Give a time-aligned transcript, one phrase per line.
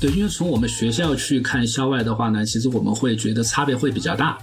[0.00, 4.38] 对，因为从我们学校去看校外的话呢，其实我们会觉得差别会比较大，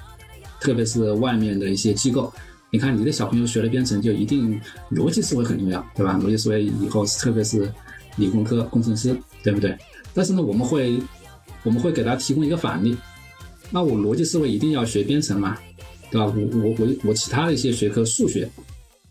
[0.59, 2.33] 特别是外面的一些机构。
[2.71, 4.59] 你看，你的小朋友学了编程，就一定
[4.89, 6.17] 逻辑思维很重要，对吧？
[6.17, 7.71] 逻辑思维以后特别是
[8.15, 9.77] 理工科工程师，对不对？
[10.13, 10.99] 但是呢，我们会
[11.63, 12.97] 我们会给他提供一个反例。
[13.69, 15.57] 那我逻辑思维一定要学编程吗？
[16.09, 16.25] 对吧？
[16.25, 18.49] 我我我我其他的一些学科，数学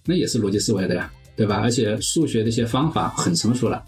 [0.04, 1.57] 那也是逻辑思维的呀，对吧？
[1.57, 3.84] 而且数学的一些方法很成熟了。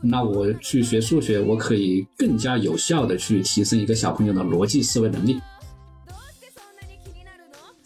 [0.00, 5.40] 那我去学数学，我可以更加有效的去提升一个小朋友的逻辑思维能力。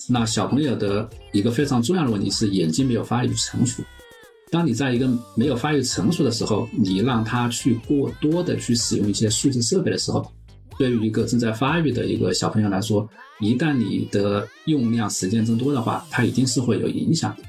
[0.09, 3.83] 那小朋友的一个非常重要的问题是眼睛没有发育成熟。
[4.51, 10.31] 当你在一个没有发育成熟的时候，你让他去过多的去使用一些数字设备的时候，
[10.77, 13.09] 对于一个正在发育的一个小朋友来说，
[13.41, 17.43] 一旦你的用量时间增多的话，他一定是会有影响的。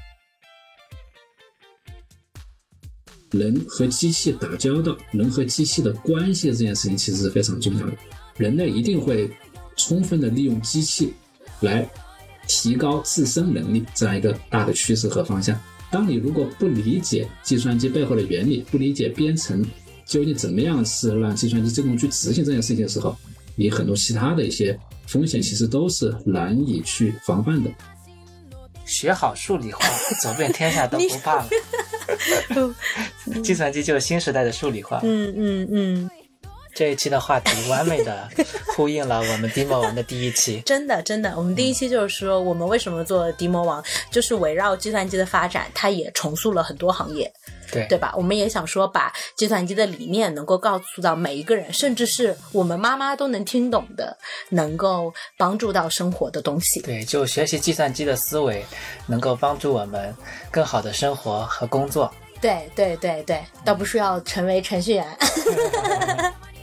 [3.38, 7.92] 人和机器打交道，人和机器的关系这件事情其实是非常重要的。
[8.36, 9.30] 人类一定会
[9.76, 11.12] 充分的利用机器
[11.60, 11.88] 来
[12.48, 15.58] 提高自身能力这样一个大的趋势和方向。
[15.90, 19.64] 当你如果不理解计算机背后的原理，不理解编程
[20.06, 23.16] 究竟怎么样是让计算机自动去执行这件事情的时候，
[23.54, 27.70] 你很多其他的一些风险其实都是难以去防范的。
[28.84, 29.78] 学好数理化，
[30.22, 31.48] 走遍天下都不怕了。
[33.42, 35.00] 计算机就是新时代的数理化。
[35.02, 36.10] 嗯嗯嗯。
[36.74, 38.28] 这一期的话题完美的
[38.74, 40.60] 呼应了我们迪魔王的第一期。
[40.66, 47.32] 真的真的，我们第一期就是说我们为什么做迪魔王，就是围绕计算机的发展，它也重塑了很多行业。
[47.72, 48.12] 对对吧？
[48.16, 54.16] 我们也想说，把计算机的理念能够告诉到每一个人，甚至是我们妈妈都能听懂的，
[54.50, 56.80] 能够帮助到生活的东西。
[56.82, 58.64] 对，就学习计算机的思维，
[59.06, 60.14] 能够帮助我们
[60.52, 62.12] 更好的生活和工作。
[62.40, 65.06] 对对对对，倒不是要成为程序员。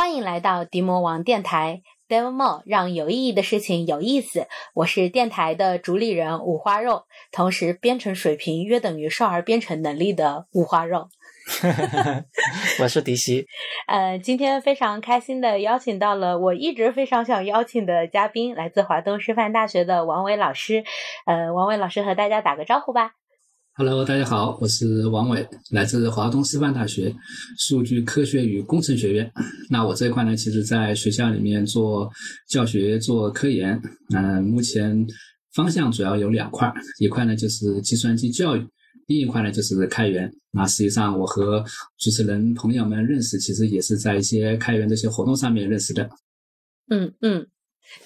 [0.00, 4.46] 欢迎来到迪魔王电台，Devil More，让有意义的事情有意思。
[4.72, 11.10] 我是电台的主理人五花肉，同时编程水平约等于少儿编程能力的五花肉。
[12.80, 13.44] 我是迪西。
[13.88, 20.82] 呃，今天非常开心的邀请到了我一直非常想邀请的嘉宾，来自华东师范大学的王伟老师。
[21.26, 23.12] 呃，王伟老师和大家打个招呼吧。
[23.80, 27.16] Hello，大家好，我是王伟，来自华东师范大学
[27.56, 29.32] 数据科学与工程学院。
[29.70, 32.10] 那我这一块呢，其实在学校里面做
[32.46, 33.80] 教学、做科研。
[34.14, 35.06] 嗯，目前
[35.54, 38.62] 方向主要有两块，一块呢就是计算机教育，
[39.06, 40.30] 另一块呢就是开源。
[40.50, 41.64] 那实际上我和
[41.96, 46.06] 主持人朋友们认识，其实也是在一些开源这些活动上面认识的。
[46.90, 47.46] 嗯嗯。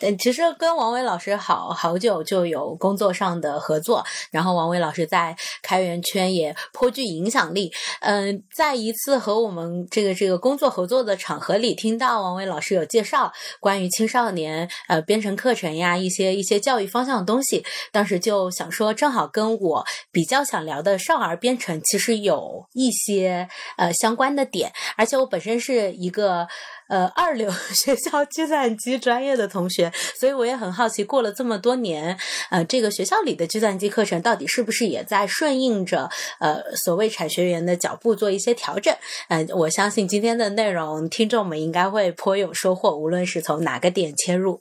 [0.00, 7.72] 嗯，其实跟王伟老师好好久就有工作上的合作，然后王伟老师在开源圈也颇具影响力。
[8.00, 26.48] 嗯，在一次和我们这个这个工作合作的场合里，听到王伟老师有介绍关于青少年呃编程课程呀一些一些教育方向的东西，当时就想说，正好跟我比较想聊的少儿编程其实有一些呃相关的点，而且我本身是一个。
[26.88, 29.90] 呃，二流 学校计算机专业的同学，
[30.20, 32.18] 所以我也很好奇，过了这么多年，
[32.50, 38.94] 呃，这个学校里的计算机课程到底是不是也在顺应着呃所谓产学研的脚步做一些调整？
[39.28, 44.60] 嗯，我相信今天的内容，听众们应该会颇有收获，无论是从哪个点切入。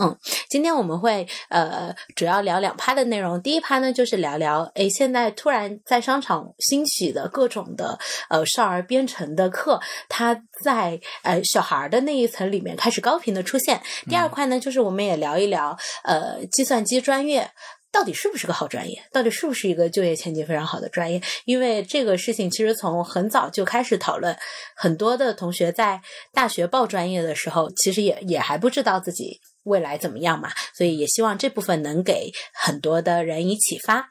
[0.00, 0.16] 嗯，
[0.48, 7.98] 今天我们会呃主要聊两趴的内容，第一趴呢就是聊聊，哎，现在突然在商场兴起的各种的
[8.30, 11.42] 呃少儿编程的课，它在呃。
[11.56, 13.80] 小孩的那一层里面开始高频的出现。
[14.10, 15.74] 第二块呢，就是我们也聊一聊，
[16.04, 17.50] 呃，计算机专业
[17.90, 21.22] 到底是不是个好专业，到底是不是一个就业前景非常好的专业？
[21.46, 24.36] 因为这个事情其实从很早就开始讨论，
[24.76, 26.02] 很多的同学在
[26.34, 34.10] 大学报专业的时候，其实也也还不知道自己未来怎么样嘛，所以也希望这部分能给很多的人以启发。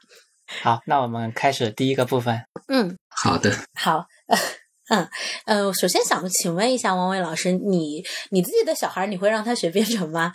[0.62, 2.42] 好，那我们开始第一个部分。
[2.66, 4.06] 嗯，好的，好。
[4.90, 5.08] 嗯，
[5.46, 10.32] 呃，首先想请问一下王伟老师，你你自己的小孩，你会让他学编程吗？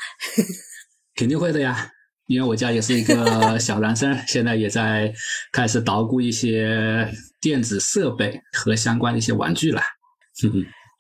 [1.15, 1.91] 肯定会的呀，
[2.27, 5.13] 因为我家也是一个 小男生，现在也在
[5.51, 7.09] 开始捣鼓一些
[7.39, 9.81] 电子设备和相关的一些玩具了。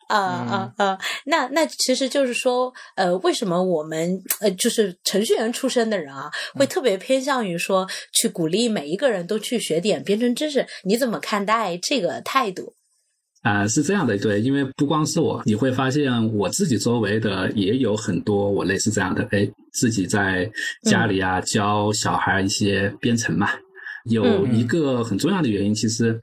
[0.07, 0.99] 啊啊啊！
[1.25, 10.67] 那那其实就是说，呃，为什么我们呃就是程序员出身的人啊，会特别偏向于说去鼓励每一个人都去学点编程知识？
[10.83, 12.75] 你怎么看待这个态度？
[13.41, 20.49] 啊、是这样的，对，因为不光是我，你会发现我自己周围的也有很多我类似这样的，哎，自己在
[20.83, 23.49] 家里啊、教小孩一些编程嘛。
[24.05, 26.19] 有一个很重要的原因，其实，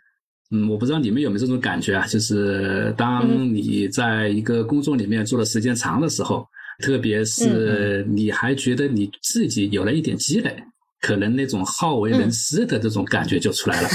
[0.52, 6.46] 嗯，我不知道你们有没有这种感觉啊，就是当你在一个工作里面做的时间长的时候，
[6.84, 10.56] 特别是你还觉得你自己有了一点积累。
[11.00, 13.88] 可能那种好为人师的这种感觉就出来了。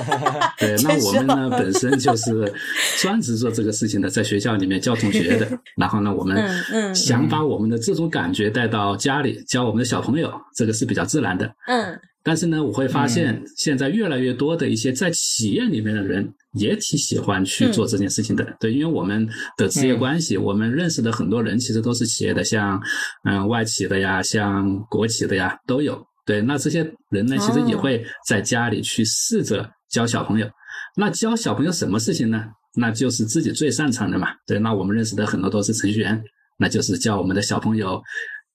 [0.58, 2.52] 对，那我们呢本身就是
[3.00, 5.58] 专职做这个事情的，在学校里面教同学的。
[5.76, 11.46] 然后呢，我们想把我们的这种感觉带到家里教我们的小朋友，这个是比较自然的。
[11.66, 11.98] 嗯。
[12.26, 18.56] 但是呢，我会发现现在越来越多的一些在企业里面的人也挺喜欢去做这件事情的。
[18.58, 19.28] 对，因为我们
[19.58, 22.80] 的职业关系，我们认识的很多人其实都是企业的，像
[23.24, 26.02] 嗯外企的呀，像国企的呀都有。
[26.26, 26.78] 对，那这些
[27.10, 30.50] 人呢，其实也会在家里去试着教小朋友。
[30.96, 32.44] 那教小朋友什么事情呢？
[32.76, 34.28] 那就是自己最擅长的嘛。
[34.46, 36.22] 对，那我们认识的很多都是程序员，
[36.58, 38.02] 那就是教我们的小朋友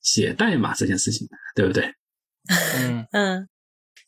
[0.01, 1.85] 写代码这件事情，对不对？
[2.77, 3.47] 嗯 嗯，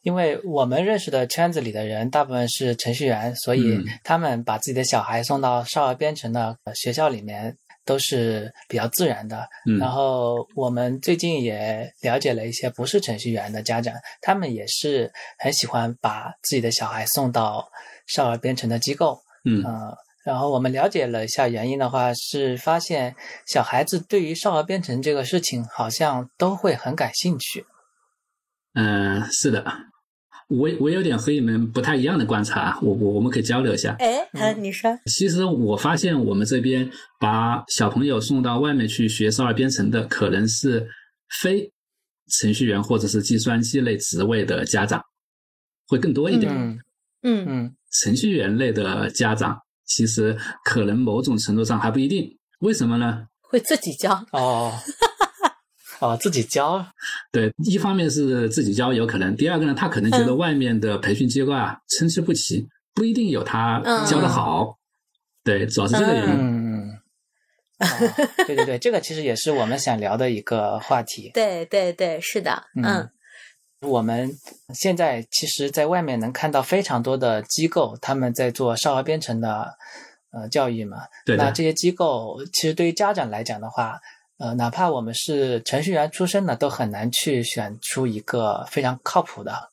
[0.01, 7.55] 因为我们认识的圈子里的人大部分是程序员，所以他们把自己的小孩送到少儿编程的学校里面。
[7.85, 17.69] 都是比较自然的，嗯然后我们最近也了解了一些不是程序员的家长，他们也是很喜欢把自己的小孩送到
[18.07, 19.63] 少儿编程的机构，嗯，
[20.23, 23.15] 然后我们了解了一下原因的话，是发现
[23.47, 27.65] 小孩子对于少儿编程这个事情好像都会很感兴趣。
[28.73, 29.90] 嗯，是的。
[30.51, 33.95] 我我有点和你们不太一样的观察，我我我们可以交流一下。
[33.99, 34.91] 哎，嗯，你说。
[35.05, 36.89] 其实我发现我们这边
[37.19, 40.85] 把小朋友送到外面去学少儿编程的，可能是
[41.41, 41.71] 非
[42.27, 45.01] 程序员或者是计算机类职位的家长
[45.87, 46.51] 会更多一点。
[46.53, 46.79] 嗯
[47.23, 52.37] 嗯嗯，程序员类的家长其实可能某种程度上还不一定。
[52.59, 53.27] 为什么呢？
[53.41, 54.73] 会自己教哦。
[56.01, 56.83] 哦，自己教，
[57.31, 64.79] 对，一方面是自己教有可能，第二个呢，他可能觉得外面的培训机构啊参差不齐，不一定有他教的好，
[65.43, 66.31] 对，主要是这个原因。
[66.39, 66.99] 嗯，
[68.47, 71.29] 对对对，这个其实也是我们想聊的一个话题。
[71.35, 73.07] 对对对，是的，嗯，
[73.81, 74.31] 我们
[74.73, 79.77] 现在其实在外面能看到非常多的机构，他们在做少儿编程的
[80.31, 80.97] 呃教育嘛。
[81.27, 81.37] 对。
[81.37, 83.99] 那这些机构其实对于家长来讲的话。
[84.41, 89.69] 呃，哪怕我们是程序员出身的，都很难去选出一个非常靠谱的。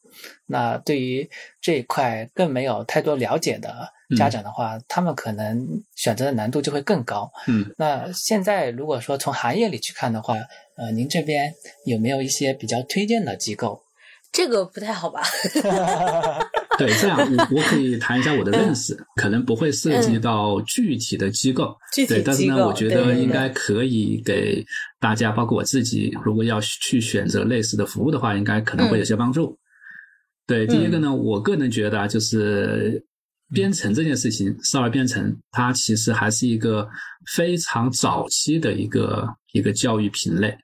[0.46, 1.30] 那对于
[1.60, 5.66] 这一块更没有太多了解的家长的话，他们可能
[5.96, 7.30] 选择的难度就会更高。
[7.46, 10.34] 嗯，那现在如果说从行业里去看的话，
[10.76, 11.54] 呃，您这边
[11.86, 13.82] 有没有一些比较推荐的机构？
[14.30, 15.22] 这个不太好吧？
[16.78, 21.76] 对，这样我我可以谈一下我的认识，可能不会涉及到具体的机构，
[22.06, 24.64] 对，但是呢，我觉得应该可以给
[25.00, 29.58] 大家，包括我自己，如果要去选择类似的服务的话，应该可能会有些帮助。
[30.46, 33.04] 对，第一个呢，我个人觉得啊就是
[33.52, 36.88] 编程这件事情，少儿编程，它其实还是一个
[37.34, 40.56] 非常早期的一个一个教育品类。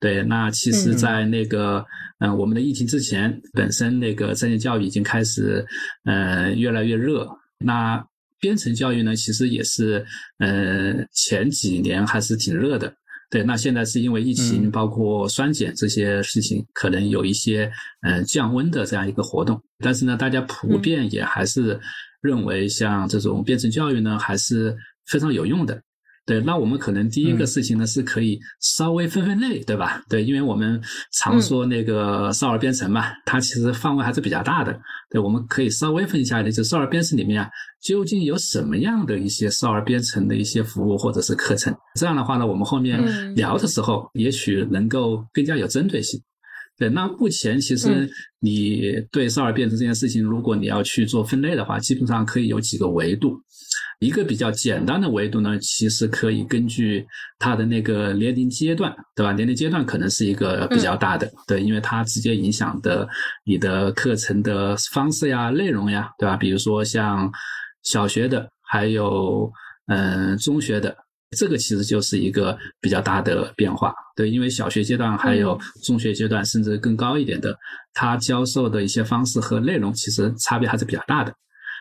[0.00, 1.84] 对，那其实，在那个
[2.20, 5.66] 嗯，我们的疫情之前，本身那个在线教育已经开始，
[6.04, 7.28] 呃，越来越热。
[7.58, 8.04] 那
[8.40, 10.06] 编程教育呢，其实也是，
[10.38, 12.94] 呃，前几年还是挺热的。
[13.28, 17.70] 对，那现在是因为疫情，包括酸碱这些事情，可能有一些
[18.02, 19.60] 嗯降温的这样一个活动。
[19.80, 21.78] 但是呢，大家普遍也还是
[22.22, 24.76] 认为，像这种编程教育呢，还是
[25.06, 25.82] 非常有用的。
[26.28, 30.04] 对，那我们可能第一个事情呢，是可以稍微分分类，对吧？
[30.10, 30.78] 对，因为我们
[31.12, 34.78] 常说那个少儿编程嘛，它其实范围还是比较大的。
[35.08, 37.48] 对，我们可以稍微分一下，就少儿编程里面啊，
[37.80, 41.74] 究竟有什么样的一些少儿编程的一些服务或者是课程？
[41.98, 46.20] 这样的话呢，我们后面聊的时候，也许能够更加有针对性。
[46.76, 48.06] 对，那目前其实
[48.38, 53.34] 你对少儿编程这件事情，如果你要去做分类的话，基本上可以有几个维度。
[54.00, 57.04] 一个比较简单的维度呢，其实可以根据
[57.38, 59.32] 它的那个年龄阶段，对吧？
[59.32, 63.08] 年龄阶段可能是一个比较大的，对，因为它直接影响的
[63.44, 66.36] 你的课程的方式呀、内容呀，对吧？
[66.36, 67.28] 比如说像
[67.82, 69.50] 小学的，还有
[69.88, 70.96] 嗯中学的，
[71.36, 77.52] 这个其实就是一个比较大的变化，对，因为小学阶段还有中学阶段，甚至更高一点的，
[77.94, 81.34] 他教授的一些方式和内容其实差别还是比较大的。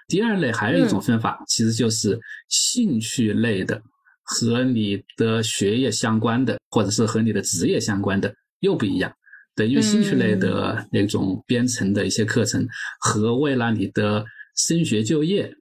[0.07, 3.81] 第二类还有一种分法，其实就是兴趣类的，
[4.23, 9.11] 和你的学业相关的，或者是和你的职业相关的又不一样。
[9.55, 12.65] 对，因为兴趣类的那种编程的一些课程，
[12.99, 14.23] 和为了你的
[14.55, 15.51] 升学就业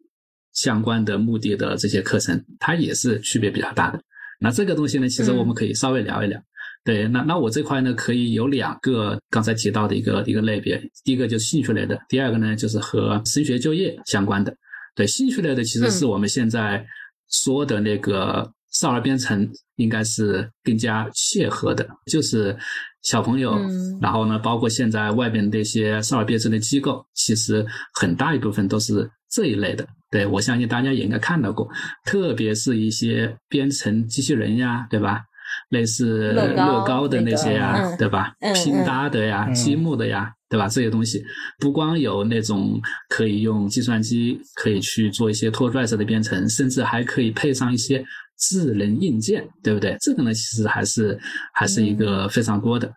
[0.52, 4.00] 相关的目的的这些课程，它也是区别比较大的。
[4.38, 6.38] 那这个东西呢，其实我们可以稍微聊一聊。
[6.86, 14.56] 对，那那我这块呢，可以有两个刚才提到的一个一个类别，第一个就是兴趣类的，第二个呢就是和升学就业相关的。
[14.94, 16.86] 对，兴趣类的其实是我们现在
[17.28, 22.56] 说的那个少儿编程，应该是更加切合的，就是
[23.02, 23.58] 小朋友，
[24.00, 29.84] 然后呢，包括现在外边那些少儿编程的机构，其实很大一部分都是这一类的。
[30.08, 31.68] 对我相信大家也应该看到过，
[32.04, 35.24] 特别是一些编程机器人呀，对吧？
[35.70, 38.32] 类似乐高的那些呀，对吧？
[38.54, 40.68] 拼搭的呀，积木的呀，对吧？
[40.68, 41.24] 这些东西
[41.58, 48.04] 不光有那种可以用计算机可以去做一些拖拽式的编程，甚至还可以配上一些
[48.38, 49.96] 智能硬件，对不对？
[50.00, 51.18] 这个呢，其实还是
[51.54, 52.92] 还是一个非常多的。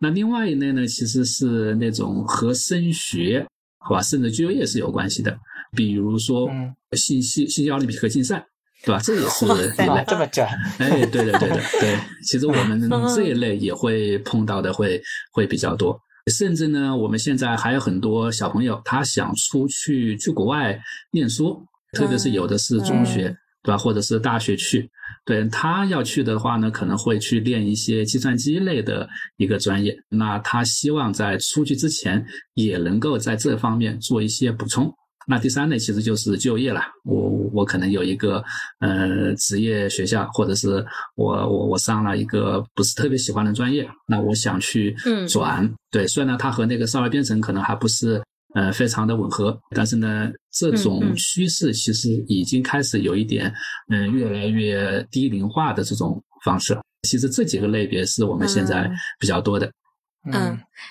[0.00, 3.46] 那另外一类呢，其实是那种和升学，
[3.78, 5.36] 好吧，甚至就业是有关系的，
[5.76, 6.48] 比如说
[6.92, 8.44] 信息信息奥林匹克竞赛。
[8.84, 9.00] 对吧？
[9.02, 10.46] 这也是一类，这么卷。
[10.78, 11.98] 哎，对的，对的，对。
[12.24, 15.00] 其实我们这一类也会碰到的，会
[15.32, 15.98] 会比较多。
[16.32, 20.78] 甚至呢，我们现在还有很多小朋友，他想出去去国外
[21.10, 21.60] 念书，
[21.92, 23.78] 特别是有的是中学，对吧？
[23.78, 24.88] 或者是大学去。
[25.24, 29.94] 对他要去的话呢，可能会去练一些计算机类的一个专业。
[30.08, 34.90] 那他希望在出去之前，也能够在这方面做一些补充。
[35.28, 36.80] 那第三类其实就是就业了。
[37.04, 38.42] 我我可能有一个
[38.80, 40.84] 呃职业学校，或者是
[41.16, 44.96] 我我我上了一个不是特别喜欢的专业，那我想去
[45.28, 45.70] 转。
[45.90, 48.22] 对，虽然呢它和那个少儿编程可能还不是
[48.54, 53.52] 呃非常的吻合，但是呢这种趋势其实已经开始有一点
[53.92, 56.74] 嗯越来越低龄化的这种方式。
[57.08, 59.66] 其实这几个类别是我们现在比较多的。
[59.66, 59.70] 嗯，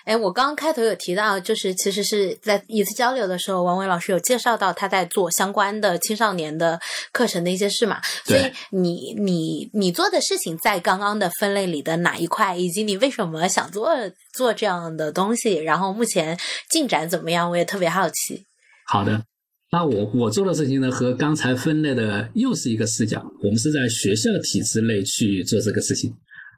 [0.04, 6.80] 哎，我刚刚开头有提到，就是其实是在一次交流的时候，王伟老师有介绍到他在做相关的青少年的
[7.12, 8.02] 课程的一些事嘛。
[8.26, 13.92] 所以你你你做的事情在刚刚的分类里的哪一块，以及你为什么想做
[14.34, 18.46] 做这样的东西，然后目前进展怎么样，我也特别好奇。
[18.88, 19.24] 好的，
[19.72, 26.16] 那我我做的事情呢，和刚才分类的又是一个视角，我们是在学校体制内去做这个事情。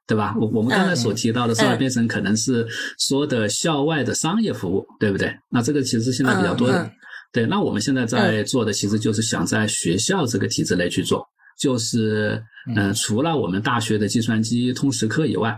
[0.10, 0.36] 对吧？
[0.39, 5.32] 我我们刚才所提到的少儿编程，可能是说的校外的商业服务，对不对？
[5.51, 6.92] 那这个其实现在比较多的。
[7.32, 11.24] 对，那我们现在在做的，其实就是想在学校这个体制内去做，
[11.60, 12.42] 就是
[12.75, 15.56] 嗯，除了我们大学的计算机通识课以外，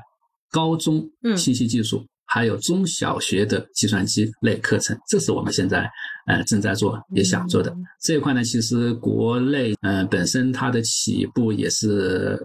[0.52, 1.02] 高中
[1.38, 5.90] 信息技术还有中小学的计算机类课程，这是我们现在
[6.28, 8.44] 呃正在做也想做的这一块呢。
[8.44, 12.38] 其实国内嗯本身它的起步也是。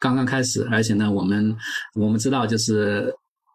[0.00, 1.54] 刚刚开始，而且呢，我们
[1.94, 3.14] 我们知道，就是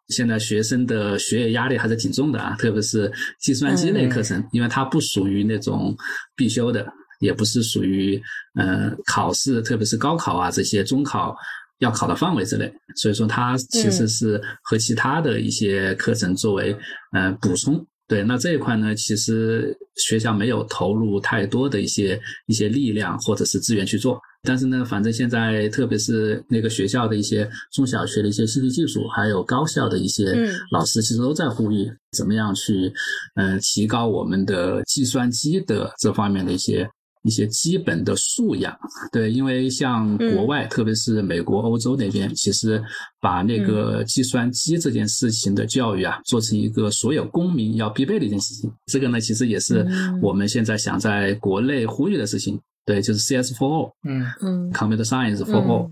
[0.09, 3.11] 现在学生的学业压力还是挺重的啊，特别是
[3.41, 5.97] 计算机类课程，因为它不属于那种
[6.35, 6.87] 必修的，
[7.19, 8.21] 也不是属于
[8.53, 11.35] 呃考试，特别是高考啊这些中考
[11.79, 16.77] 要考的范围之内，所以说它其实是和其他的一些课程作为
[17.11, 17.85] 呃补充。
[18.07, 24.19] 对，那这一块呢，其实学校没有投入太多的一些一些力量或者是资源去做。
[24.43, 30.23] 但是呢，反正现在特别是那个学校的一些中小学的一些信息技术，还有高校的一些
[30.69, 32.93] 老师，其实都在呼吁怎么样去，
[33.37, 36.87] 嗯，提高我们的计算机的这方面的一些
[37.25, 38.73] 一些基本的素养。
[39.11, 42.81] 对，因为像国外，特别是美国、欧洲那边，其实
[43.19, 48.71] 把那个计算机这件事情的教育啊，做成一个所有公民要必备的一件事情。
[48.85, 49.85] 这个呢，其实也是
[50.21, 52.61] 我们现在想在国内呼吁的事情。
[52.85, 54.23] 对，就是 CS for all，嗯。
[54.41, 55.91] 嗯，Computer Science for all，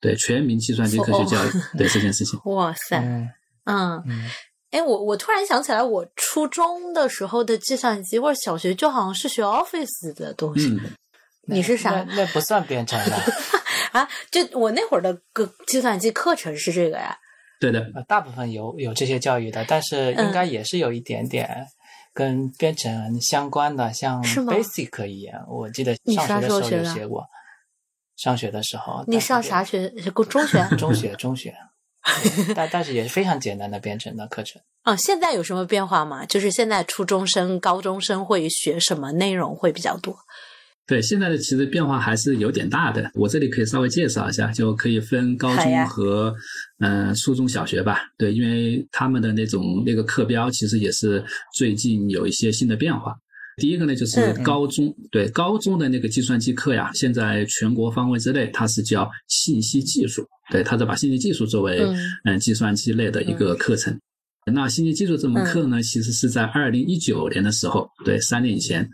[0.00, 2.40] 对，全民计算机科学教育，对这件事情。
[2.46, 2.98] 哇塞，
[3.64, 4.02] 嗯，
[4.70, 10.78] 哎，我我突然想起来，我初中的时候的计算机或者小学就好像是学 Office 的东西。
[11.46, 12.04] 你是啥？
[12.10, 13.16] 那不算编程的
[13.92, 14.08] 啊？
[14.30, 17.16] 就我那会儿的个计算机课程是这个呀？
[17.60, 21.66] 对的，大部分有有这些教育的，但是应该也是有一点点。
[22.12, 27.24] 跟编程相关的，像 Basic 一样，我记得上学的时候有学过。
[28.16, 29.88] 上学的时候，你上啥学？
[29.88, 30.76] 中学？
[30.76, 31.56] 中学，中学。
[32.56, 34.60] 但但是也是非常简单的编程的课程。
[34.82, 36.24] 啊，现在有什么变化吗？
[36.24, 40.16] 就是现在初中生、高中生会学什么内容会比较多？
[40.86, 43.08] 对，现在的其实变化还是有点大的。
[43.14, 46.34] 我这里可以稍微介绍一下，就可以分高中和
[46.80, 48.00] 嗯初中小学吧。
[48.18, 53.14] 对，因为他们的那种那个课标其实也是最近有一些新的变化。
[53.60, 61.80] 第一个呢，就是高中，对高中的那个计算机课呀，现在全国范围之内它是叫信息技术，对，它是把信息技术作为
[62.24, 63.96] 嗯计算机类的一个课程。
[64.52, 68.88] 那信息技术这门课呢，其实是在二零一九年的时候，对，三年以前。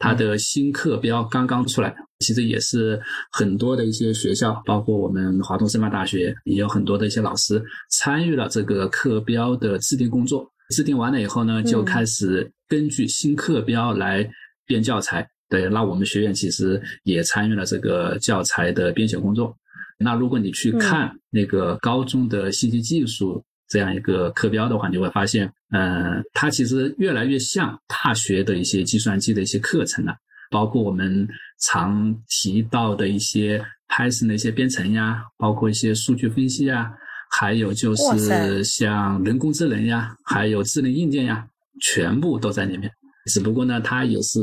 [0.00, 3.00] 它的新课标刚刚出来，其实也是
[3.32, 7.60] 很多的一些学校，包括我们华东师范大学，也有很多的一些老师
[7.90, 10.48] 参与了这个课标的制定工作。
[10.74, 14.28] 制定完了以后呢，就开始根据新课标来
[14.66, 15.26] 编教材。
[15.48, 19.56] 对，那我们学院其实也参与了这个教材的编写工作。
[19.98, 30.14] 那如果你去看那个高中的信息技术这样一个课标的话，你会发现，嗯，它其实越来越像大学的一些计算机的一些课程了，
[30.50, 31.26] 包括我们
[31.60, 36.92] 常提到的一些 Python 的一些编程呀，包括一些数据分析呀。
[37.30, 41.46] 还有就是像人工智能呀，还有智能硬件呀，
[41.80, 42.90] 全部都在里面。
[43.30, 44.40] 只不过呢，它也是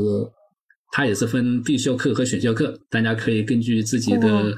[0.92, 4.54] 它也是分必修课和选修课，大家可以根据自己的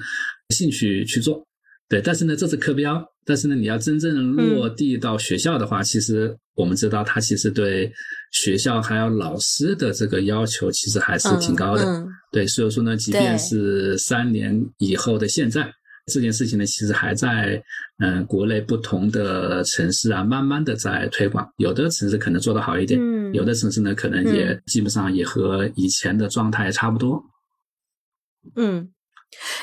[0.50, 1.42] 兴趣去做。
[1.88, 3.02] 对，但是呢，这是课标。
[3.25, 7.90] 但是呢，你要真正落地到学校的话，其实我们知道，它其实对
[8.32, 12.06] 学校还有老师的这个要求，其实还是挺高的。
[12.30, 15.70] 对，所以说呢，即便是三年以后的现在。
[16.09, 17.62] 这件事情呢，其实还在
[17.99, 21.49] 嗯国内不同的城市啊，慢慢的在推广。
[21.59, 27.23] 有的城市可能做得好一点，嗯，有的城市呢，可能也基本上也和以前的状态差不多。
[28.57, 28.91] 嗯。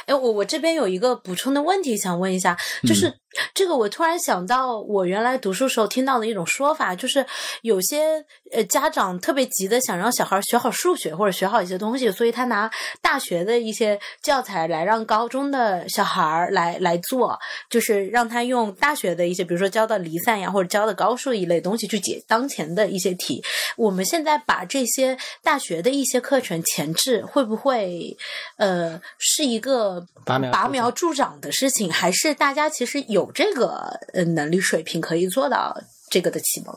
[0.05, 3.11] 哎，我我这边有一个补充的问题想问一下，就是
[3.53, 7.25] 这个我突然想到，我原来读书时候听到的一种说法，就是
[7.63, 12.69] 有些呃家长特别急的想让小孩学好数学或者学好一些东西，所以他拿
[13.01, 17.39] 大学的一些教材来让高中的小孩来来做，
[17.71, 23.43] 就是让他用大学的一些，比如说教的离散呀或者教的高数一类东西去解当前的一些题。
[23.77, 28.15] 我们现在把这些大学的一些课程前置，会不会
[28.57, 29.55] 呃是一？
[29.55, 36.75] 一个拔苗助长的事情，还是大家其实有这个呃能力水平可以做到这个的启蒙？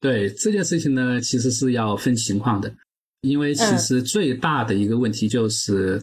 [0.00, 2.72] 对这件事情呢，其实是要分情况的，
[3.20, 6.02] 因为其实最大的一个问题就是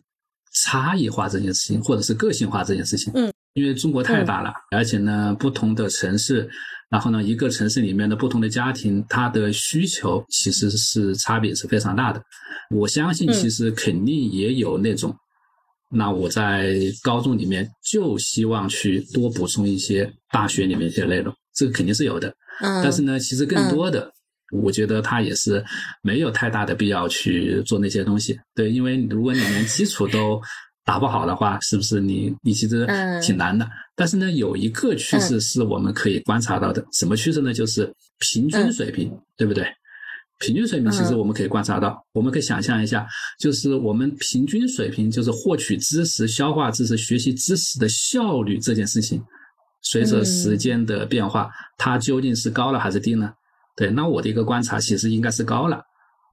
[0.54, 3.12] 差异化这件事情，或者是个性化这件事情。
[3.16, 6.48] 嗯，因为中国太大了，而且呢，不同的城市，
[6.90, 12.22] 然后呢，一个城市里面的不同的家庭，它的需求其实是差别是非常大的。
[12.70, 15.16] 我相信，其实肯定也有那种。
[15.90, 22.28] 那我在高中里面就希望去多补充一些大学里面一些内容，这个肯定是有的。
[22.62, 24.12] 嗯，但是呢，其实更多的，
[24.52, 25.64] 我觉得他也是
[26.02, 28.38] 没有太大的必要去做那些东西。
[28.54, 30.42] 对，因为如果你连基础都
[30.84, 32.88] 打不好的话，是不是你你其实
[33.22, 33.68] 挺难的？
[33.96, 37.54] 但是呢，有一个趋势是我们可以观察到的，什么趋势呢？
[37.54, 39.66] 就是平均水平，对不对？
[40.40, 43.08] 平均水平其实我们可以观察到，我们可以想象一下，
[43.40, 49.24] 就是我们平均水平，就是获取知识、消化知识、学习知识的效率这件事情，
[49.82, 53.32] 随着时间的变化，它究竟是高了还是低呢？
[53.76, 55.82] 对，那我的一个观察其实应该是高了。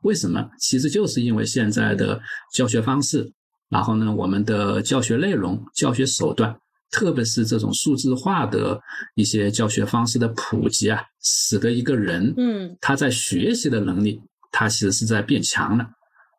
[0.02, 0.50] 为什么？
[0.58, 2.20] 其实就是因为现在的
[2.52, 3.32] 教学方式，
[3.70, 6.54] 然后呢，我们的教学内容、教学手段。
[6.94, 8.80] 特别是这种数字化的
[9.16, 14.20] 一些教学方式的普及啊，使得一个人，嗯，他在学习的能力，
[14.52, 15.84] 他其实是在变强了。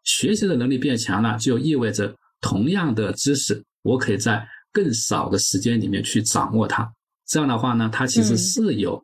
[0.06, 6.90] 学习的能力变强了，就意味着同样的知识，我可以在更少的时间里面去掌握它。
[7.28, 9.04] 这样的话呢，它其实是有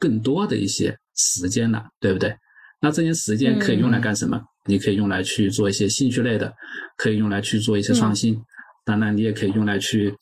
[0.00, 2.34] 更多的一些时间了，对不对？
[2.80, 4.40] 那这些时间可以用来干什么？
[4.66, 6.52] 你可以用来去做一些兴趣类的，
[6.96, 8.36] 可以用来去做一些创新。
[8.88, 10.14] 当然，你也可以用来去，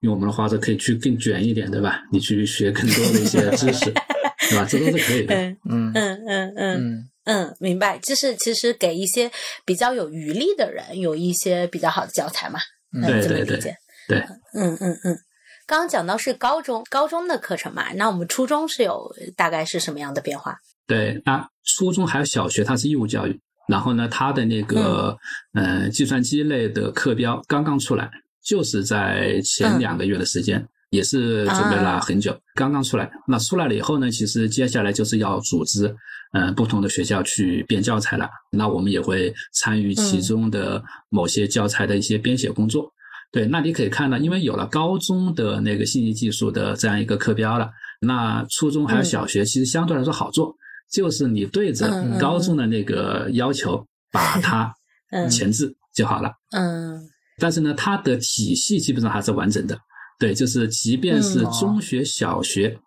[0.00, 2.00] 用我们的话说，可以去更卷一点，对吧？
[2.10, 3.92] 你去学更多的一些知识，
[4.48, 4.64] 对吧？
[4.66, 5.34] 这都是可以的。
[5.68, 7.98] 嗯嗯嗯嗯嗯，明白。
[7.98, 9.30] 就是其实给一些
[9.66, 12.58] 比较有余力的人，有一些比较好的教材嘛。
[13.06, 13.74] 对对对。
[14.08, 14.18] 对。
[14.54, 15.18] 嗯嗯嗯。
[15.66, 20.56] 刚刚讲到是高中高中的课程嘛，那我们初中是有大概是什么样的变化？
[20.86, 23.38] 对，那初中还有小学，它是义务教育。
[23.68, 25.16] 然后呢，它的那个
[25.54, 28.10] 呃计算机类的课标刚刚出来，
[28.44, 33.10] 就是在前两个月的时间，也是准备了很久，刚刚出来。
[33.26, 35.94] 那出来了以后呢，其实接下来就是要组织
[36.32, 38.28] 嗯不同的学校去编教材了。
[38.52, 42.92] 那我们也会参与其中的某些教材的一些编写工作。
[43.32, 47.68] 对，那你可以看到，因为有了高中的那个信息技术的这样一个课标了，
[48.00, 50.54] 那初中还有小学其实相对来说好做。
[50.90, 54.74] 就是你对着高中的那个要求，把它
[55.30, 56.32] 前置就好了。
[56.52, 57.00] 嗯，
[57.38, 59.78] 但是呢，它的体系基本上还是完整的。
[60.18, 62.78] 对，就是即便是中学、小学，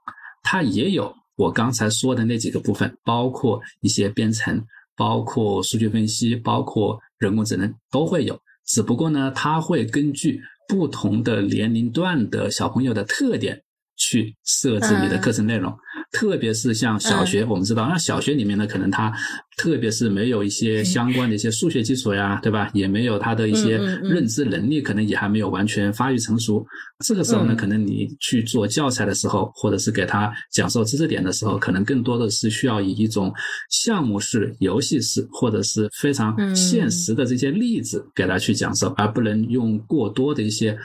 [0.41, 4.63] 它也有我刚才说的那几个部分，包括一些编程，
[4.95, 8.39] 包括数据分析，包括人工智能都会有。
[8.65, 13.61] 只不过呢，它会根据不同的年龄段的小朋友的特点。
[13.99, 15.71] 去设置你的课程内容，
[16.11, 19.13] 特别是像小学，我们知道，那小学里面呢，可能它
[19.57, 22.71] 特别是没有一些相关的一些数学基础呀，对吧？
[22.73, 26.65] 也没有他的一些认知能力，可能也还没有完全发育成熟。
[27.05, 33.31] 这个时候呢，可能你去做教材的时候，或者是给他讲授知识点的时候，可能更多的是需要以一种
[33.69, 40.77] 项目式、游戏式，或者是非常现实的这些例子给他去讲授，而不能用过多的一些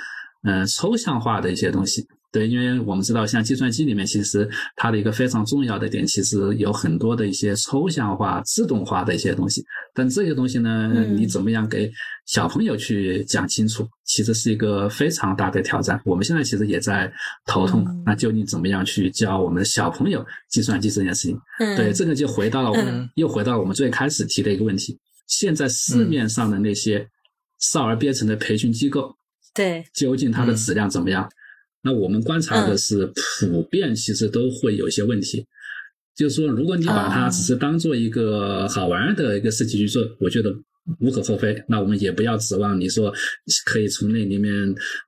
[0.43, 2.05] 嗯抽象化的一些东西。
[2.35, 9.65] 对，因为我们知道，像计算机里面，其实它的一个非常重要的点，其实有很多的一些抽象化、自动化的一些东西。
[9.95, 11.89] 但这些东西呢，你怎么样给
[12.27, 16.01] 小朋友去讲清楚，其实是一个非常大的挑战。
[16.05, 17.09] 我们现在其实也在
[17.47, 21.39] 头痛，那究竟怎么样去教我们的小朋友计算机这件事情？
[21.77, 27.07] 对，这个就回到了我们，又回到了我们最开始提的一个问题：现在市面上的那些
[27.61, 29.15] 少儿编程的培训机构，
[29.55, 31.31] 对，究竟它的质量怎么样？
[31.85, 33.07] 那我们观察的是，
[33.39, 35.47] 普遍其实都会有一些问题。
[36.17, 40.49] 就是说，如果你把它只是当做一个好玩的一个事情去做，我觉得
[41.01, 41.61] 无可厚非。
[41.69, 43.13] 那我们也不要指望你说
[43.67, 44.53] 可以从那里面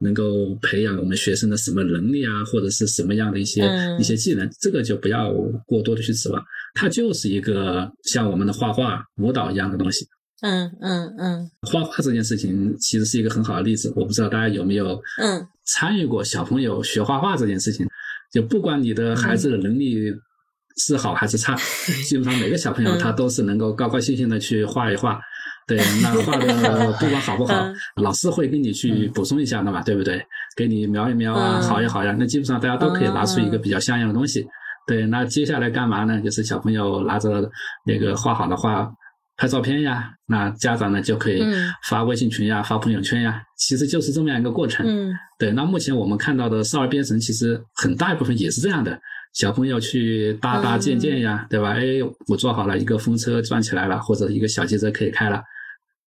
[0.00, 3.62] 能够培养我们学生的什么能力啊，或者是什么样的一些
[4.00, 5.32] 一些技能，这个就不要
[5.64, 6.44] 过多的去指望。
[6.74, 10.04] 它就是一个像我们的画画、舞蹈一样的东西。
[10.42, 13.92] 嗯嗯嗯，画画这件事情其实是一个很好的例子。
[13.96, 17.86] 我不知道大家有没有嗯参与过小朋友学画画这件事情。
[18.32, 20.12] 就不管你的孩子的能力
[20.76, 21.54] 是好还是差，
[22.06, 25.18] 基本上每个小朋友他都是能够高高兴兴的去画一画。
[25.66, 27.54] 对， 那画的不管好不好，
[28.02, 30.20] 老师会给你去补充一下的嘛，对不对？
[30.56, 32.14] 给你描一描啊，好呀好呀。
[32.18, 34.46] 那基本上大家都可以拿出一个比较像样的东西。
[34.86, 36.20] 对，那接下来干嘛呢？
[36.20, 37.50] 就是小朋友拿着
[37.86, 38.92] 那个画好的画。
[39.36, 41.42] 拍照片呀，那家长呢就可以
[41.88, 44.86] 发微信群呀，发朋友圈呀，其实就是这么样一个过程。
[44.86, 45.52] 嗯，对。
[45.52, 48.98] 那目前我们看到的少儿编程，其实很大一部分也是这样的，
[49.34, 51.74] 小朋友去搭搭建建呀，对吧？
[51.74, 51.84] 哎，
[52.28, 55.42] 我做好了一个风车转起来了，或者一个小汽车可以开了。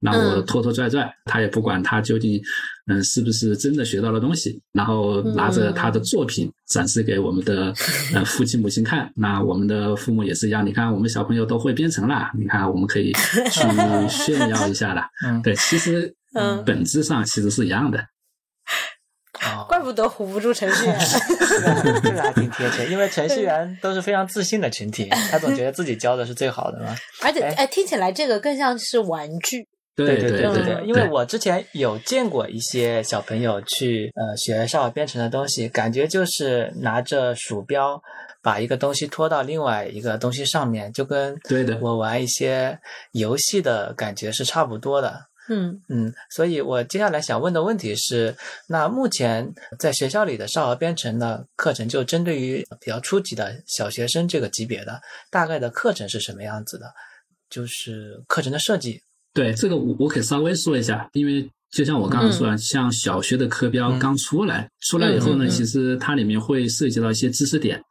[0.02, 2.42] 那我拖拖拽拽，他也不管他究竟，
[2.88, 7.74] 嗯，是不是真的学到了东西，然后拿着他的作品展示给我们的
[8.14, 9.12] 呃父亲母亲看。
[9.16, 13.62] 那我们的父母也是一样，你看我们小朋友都会编程了，你看我们可以去
[14.10, 15.04] 炫耀一下了。
[15.26, 16.16] 嗯，对，其实
[16.66, 18.00] 本质上其实是一样的。
[19.68, 21.00] 怪不得唬不住程序员，
[22.04, 26.94] 这个还挺贴切，因为程序员都是非常自信的群体，他总觉得自己教的是最好的嘛。
[27.22, 29.68] 而且，哎，听起来这个更像是玩具。
[30.06, 38.02] 对对对对对，因为我之前有见过一些小朋友去呃学少儿编程的东西，感觉就是拿着鼠标
[38.42, 42.80] 把一个东西拖到另外一个东西上面，就跟对的我玩一些
[43.12, 45.28] 游戏的感觉是差不多的。
[45.52, 48.36] 嗯嗯，所以我接下来想问的问题是，
[48.68, 56.94] 那目前在学校里的少儿编程的课程，就针对于比较初级的小学生这个级别的，大概的课程是什么样子的？
[57.50, 59.02] 就是课程的设计。
[59.40, 67.82] 对这个我我可以稍微说一下，因为就像我刚刚说的，像小学的课标刚出来，出来以后呢，其实它里面会涉及到一些知识点，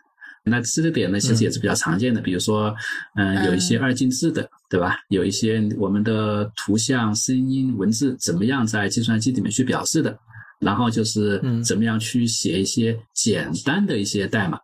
[0.45, 2.75] 那知识点呢其实也是比较常见的，比如说，
[3.17, 4.97] 嗯，有一些二进制的，对吧？
[5.09, 10.15] 有一些我们的图像、声音、文字怎么样在计算机里面去表示的，
[10.61, 14.59] 然后就是怎么样去写一些简单的一些代码。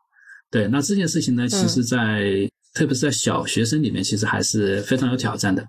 [0.50, 5.66] 对，那这件事情呢，其实在特别是在小学生里面，其实还是非常有挑战的。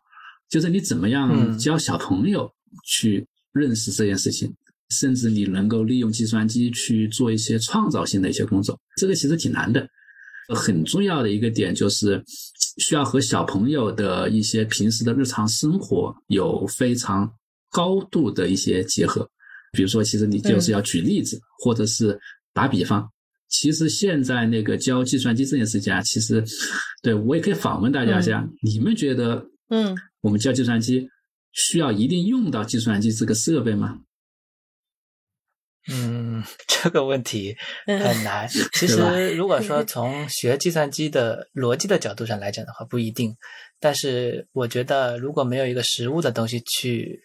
[0.50, 2.50] 就是你怎么样教小朋友
[2.86, 4.54] 去认识这件事情，
[4.90, 9.88] 甚至你能够利用计算机去做一些创造性的一些工作，这个其实挺难的。
[10.54, 12.24] 很重要的一个点就是
[12.78, 17.28] 需要和小朋友的一些平时的日常生活有非常
[17.72, 19.28] 高度的一些结合。
[19.72, 22.18] 比如说，其实你就是要举例子，或者是
[22.54, 23.10] 打比方。
[23.50, 26.44] 其实现在那个教计算机这件事情啊，其实
[27.02, 29.44] 对我也可以访问大家一下，你们觉得？
[29.70, 29.96] 嗯。
[30.22, 31.10] 我们教计算机
[31.52, 34.02] 需要一定用到计算机这个设备吗？
[35.88, 38.50] 嗯， 这个问题很难。
[38.74, 43.36] 其实，如果说从学计算机的逻辑的角度上来讲的话，不一定。
[43.80, 47.22] 但是，我觉得如果没有一个实物的东西去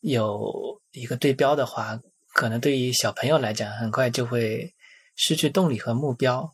[0.00, 2.00] 有一个对标的话，
[2.34, 4.74] 可能对于小朋友来讲，很快就会
[5.14, 6.52] 失去动力和目标。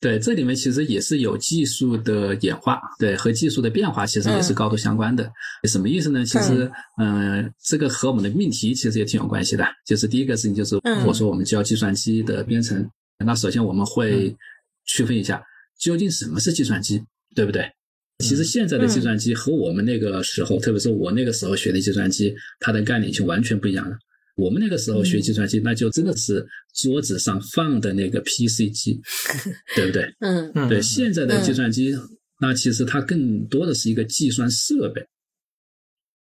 [0.00, 5.28] 对，这里面其实也是有技术的演化，对，和技术的变化其实也是高度相关的。
[5.64, 6.24] 什么意思呢？
[6.24, 9.66] 其实，嗯，这个和我们的命题其实也挺有关系的。
[9.84, 10.76] 就是第一个事情就是，
[11.06, 12.88] 我说我们教计算机的编程，
[13.24, 14.36] 那首先我们会
[14.84, 15.42] 区分一下，
[15.80, 17.02] 究竟什么是计算机，
[17.34, 17.68] 对不对？
[18.24, 23.96] 其实现在的计算机和我们那个时候，特别是我那个时候学的计算机，它的概念就完全不一样了。
[24.36, 29.00] 我们那个时候学计算机，那就真的是桌子上放的那个 PC 机，
[29.74, 30.14] 对不对？
[30.20, 31.96] 嗯，对，现在的计算机，
[32.40, 35.04] 那其实它更多的是一个计算设备，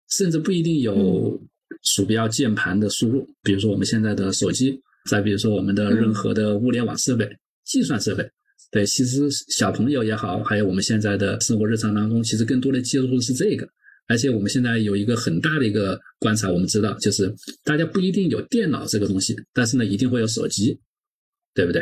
[0.10, 1.42] 甚至不一定有
[1.84, 3.26] 鼠标、键盘的输入。
[3.44, 4.78] 比如说我们现在的手机，
[5.10, 7.26] 再比如说我们的任何的物联网设备、
[7.64, 8.30] 计算设备。
[8.72, 13.66] 对，其实小朋友也好，还有我们现在的生活日常当中，其实更多的接触的是这个。
[14.12, 20.78] 而且我们现在有一个很大的一个观察，我们知道，就是大家不一定有电脑这个东西，但是呢，一定会有手机，
[21.54, 21.82] 对不对？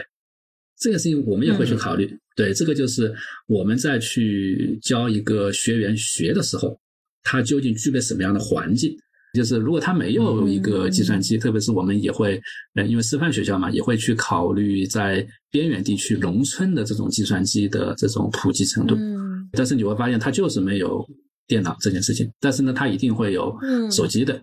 [0.79, 2.15] 这个事情我们也会去考虑。
[2.35, 3.11] 对，这个就是
[3.47, 6.79] 我们在去教一个学员学的时候，
[7.23, 8.95] 他究竟具备什么样的环境？
[9.33, 12.39] 就是如果他没有一个计算机，特别是我们也会，
[12.75, 18.93] 呃，因为师范学校嘛，也会去考虑在边远地区、农村的这种计算机的这种普及程度。
[18.95, 19.49] 嗯。
[19.51, 21.03] 但是你会发现，他就是没有。
[21.49, 23.57] 电脑这件事情，但是呢，他一定会有
[23.91, 24.39] 手机的，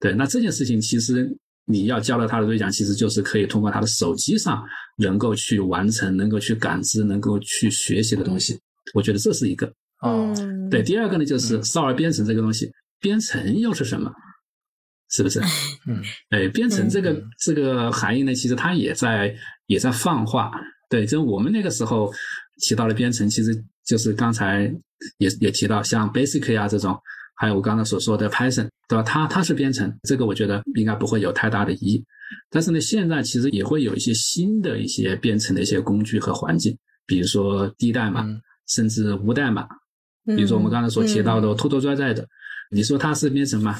[0.00, 0.14] 对。
[0.14, 1.30] 那这件事情其实
[1.66, 4.64] 你要教到他的对象，其实就是可以通过他的手机上
[4.96, 8.58] 能够去完成、能够去感知、能够去学习的东西。
[8.94, 10.34] 我觉得这是一个哦，
[10.70, 10.82] 对。
[10.82, 14.10] 第二个呢，就是少儿编程这个东西，编程又是什么？
[15.10, 15.40] 是不是？
[15.86, 20.50] 嗯，哎，编程这个这个含义呢，其实它也在也在泛化。
[20.88, 22.10] 对，就我们那个时候
[22.62, 24.74] 提到了编程，其实就是刚才。
[25.18, 26.98] 也也提到像 Basic 啊这种，
[27.34, 29.02] 还有我刚才所说的 Python，对吧？
[29.02, 32.04] 它它是编程，这个我觉得应该不会有太大的疑义。
[32.50, 38.26] 但是呢，现在其实也会有一些新的一些编程的一些工具和环境，比如说低代码，
[38.66, 39.66] 甚至无代码。
[40.26, 42.26] 比如说我们刚才所提到的拖拖拽拽的，
[42.70, 43.76] 你说它是编程吗？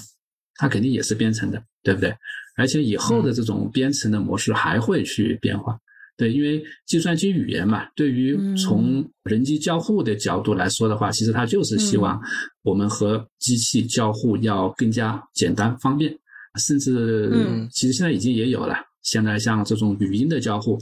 [0.54, 2.14] 它肯定也是编程的，对不对？
[2.56, 5.78] 而且以后的这种编程的模式还会去变化。
[6.18, 12.20] 对，因为计算机语言嘛，对于从人机交互的角度来说的话，其实它就是希望
[12.64, 16.12] 我们和机器交互要更加简单方便，
[16.58, 17.30] 甚至
[17.70, 18.74] 其实现在已经也有了。
[19.02, 20.76] 现在像这种语音的交互，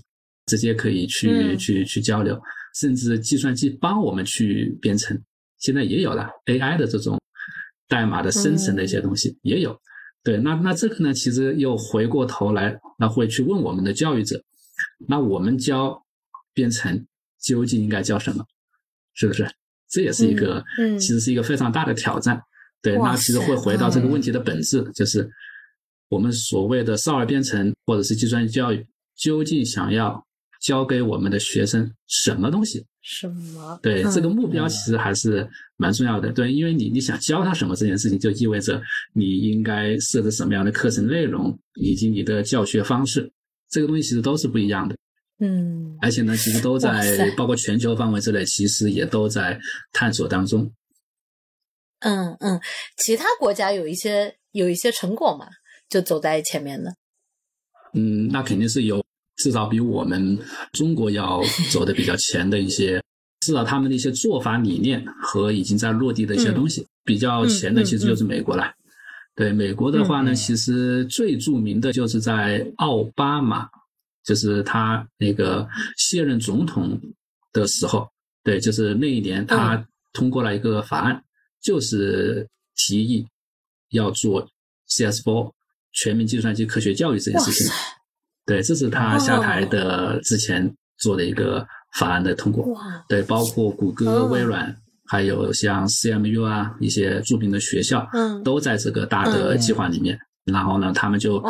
[0.46, 2.40] 直接可以去去去交流，
[2.80, 5.20] 甚至计算机帮我们去编程，
[5.58, 7.20] 现在也有了 AI 的这种
[7.88, 9.78] 代码的生成的一些东西也有。
[10.24, 14.42] 对，那那这个呢，其实又回过头来，那会去问我们的教育者。
[15.08, 16.04] 那我们教
[16.54, 17.06] 编程
[17.40, 18.44] 究竟应该教什么？
[19.14, 19.50] 是不是？
[19.88, 22.40] 这也是一个，嗯，其实是一个非常大的挑战。
[22.82, 25.28] 对，那其实会回到这个问题的本质，就是
[26.08, 28.86] 我们所谓的少儿编程或者是计算机教育，
[29.16, 30.24] 究竟想要
[30.60, 32.84] 教给我们的学生什么东西？
[33.00, 33.78] 什么？
[33.80, 36.32] 对，这个目标其实还是蛮重要的。
[36.32, 38.82] 对，因为你你想教他什么这件事情，就意味着
[39.14, 43.32] 你应该设置什么样的课程内容，以及你的教学方式。
[43.70, 44.96] 这个东西其实都是不一样的，
[45.40, 49.58] 嗯，而且呢，其实都在包括全球范围之内，其实也都在
[49.92, 50.72] 探索当中。
[52.00, 52.60] 嗯嗯，
[52.98, 55.48] 其他国家有一些有一些成果嘛，
[55.88, 56.94] 就走在前面的。
[57.94, 59.04] 嗯，那肯定是有，
[59.36, 60.38] 至少比我们
[60.72, 63.02] 中国要走的比较前的一些，
[63.40, 68.72] 至少他们的一些做法理念和已经在落地的一些东西比较前的，其实就是美国了。
[69.36, 73.68] 对美国的话呢，其实最著名的就是在奥巴马，
[74.24, 75.68] 就是他那个
[75.98, 76.98] 卸任总统
[77.52, 78.08] 的时候，
[78.42, 81.22] 对，就是那一年他通过了一个法案，
[81.60, 83.26] 就是提议
[83.90, 84.48] 要做
[84.88, 85.52] CS4
[85.92, 87.70] 全民计算机科学教育这件事情。
[88.46, 91.66] 对，这是他下台的之前做的一个
[91.98, 92.74] 法案的通过。
[93.06, 94.74] 对，包括谷歌、微软。
[95.06, 100.18] 还有像 CMU 啊，一些著名的学校，嗯，都在这个大的计划里面。
[100.44, 101.42] 然后呢，他们就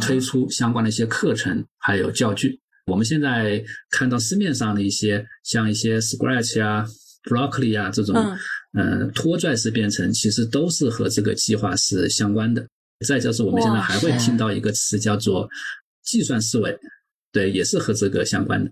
[0.00, 2.60] 推出相关的一些课程，还有教具。
[2.86, 6.86] 我们现在看到市面上的一些，像一些 Scratch 啊、
[7.24, 8.14] Broccoli 啊这种，
[8.74, 12.64] 嗯，拖拽式编程，其实都是和这个计划是相关的。
[13.04, 15.48] 再就是我们现在还会听到一个词叫做
[16.04, 16.78] 计算思维，
[17.32, 18.70] 对，也是和这个相关的。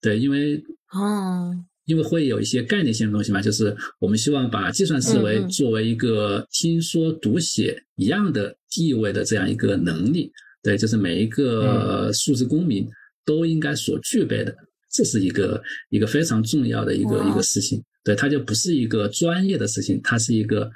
[0.00, 0.62] 对，因为
[0.92, 1.64] 哦。
[1.88, 10.30] 因为会有一些概念性的东西嘛，就是我们希望把计算思维作为一个听说读写一样的地位的这样一个能力，
[10.62, 12.86] 对，就是每一个数字公民
[13.24, 14.54] 都应该所具备的，
[14.92, 20.70] 这是一个一个非常重要的一个一个事情，对，它就不是一个专业的事情，它是一个。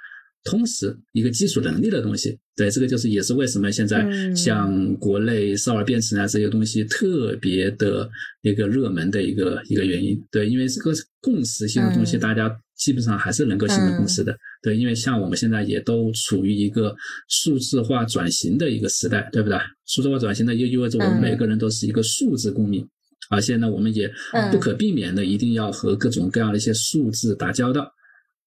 [0.45, 8.11] 同时，一个基础能力的东西，对这个就是也是为什么现在像国内少儿编程啊这些东西特别的
[8.43, 10.21] 一个热门的一个一个原因。
[10.31, 14.37] 对，因为这个共识性的东西，大家基本上还是能够形成共识的。
[14.63, 16.95] 对，因为像我们现在也都处于一个
[17.29, 19.57] 数字化转型的一个时代，对不对？
[19.87, 22.85] 数字化转型呢，又意味着我们每个人都是一个数字公民，
[23.31, 24.11] 而且呢，我们也
[24.51, 27.89] 不可避免的一定要和各种各样的一些数字打交道。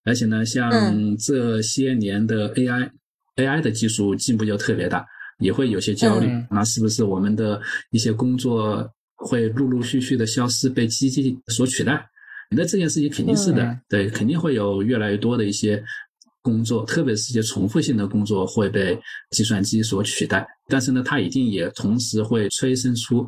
[0.06, 0.72] 而且呢，像
[1.18, 5.06] 这些年的 AI，AI 的技术进步就特别大。
[5.40, 6.30] 也会有些焦虑。
[6.50, 12.08] 那是不是我们的一些工作会陆陆续续的消失，被机器所取代？
[12.52, 15.84] 那这件事情肯定是的，对，肯定会有越来越多的一些
[16.42, 18.98] 工作，特别是一些重复性的工作会被
[19.32, 20.48] 计算机所取代。
[20.70, 23.28] 但是呢，它一定也同时会催生出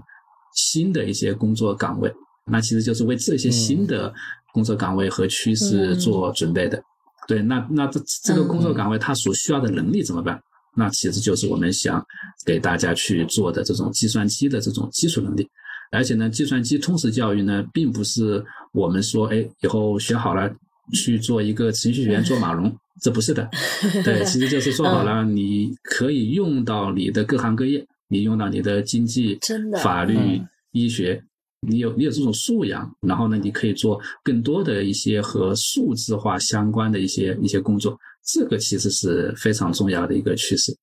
[0.56, 2.10] 新的一些工作岗位。
[2.50, 4.13] 那其实就是为这些新的
[4.58, 6.82] 工作岗位和趋势做准备的。
[7.28, 10.41] 对，那那这这个工作岗位它所需要的能力怎么办？
[10.76, 12.04] 那其实就是我们想
[12.43, 15.48] 给大家去做的这种计算机的这种基础能力。
[15.91, 20.52] 而且呢，计算机通识教育呢，并不是我们说，哎，以后学好了
[20.91, 23.48] 去做一个程序员做马龙，这不是的。
[24.04, 29.38] 对，其实就是做好了，你可以用到你的各行各业，你用到你的经济、
[29.84, 30.41] 法律、
[30.72, 31.22] 医学，
[31.62, 40.76] 你有你有这种素养，然后呢，你可以做更多的一些和数字化相关的一些一些工作，这个其实是非常重要的一个趋势。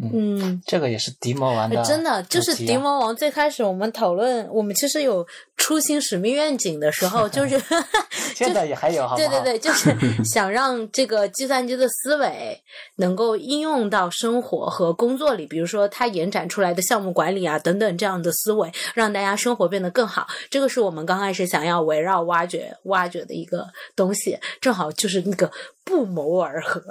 [0.00, 3.14] 嗯，这个也是迪魔王的，真的就是迪魔王。
[3.16, 5.26] 最开始我们讨论，我们其实有
[5.58, 7.60] 初心、使命、愿景的时候， 就是
[8.34, 9.94] 现在也还有，对对对，就是
[10.24, 12.62] 想让这个计算机的思维
[12.96, 20.26] 能够应用到生活和工作里，比如说它延展出来的项目管理啊等等这样的思维，让大家生活变得更好。
[20.48, 25.50] 这个是我们刚开始想要围绕挖掘、挖掘的一个东西，正好就是那个。
[25.88, 26.82] 不谋而合。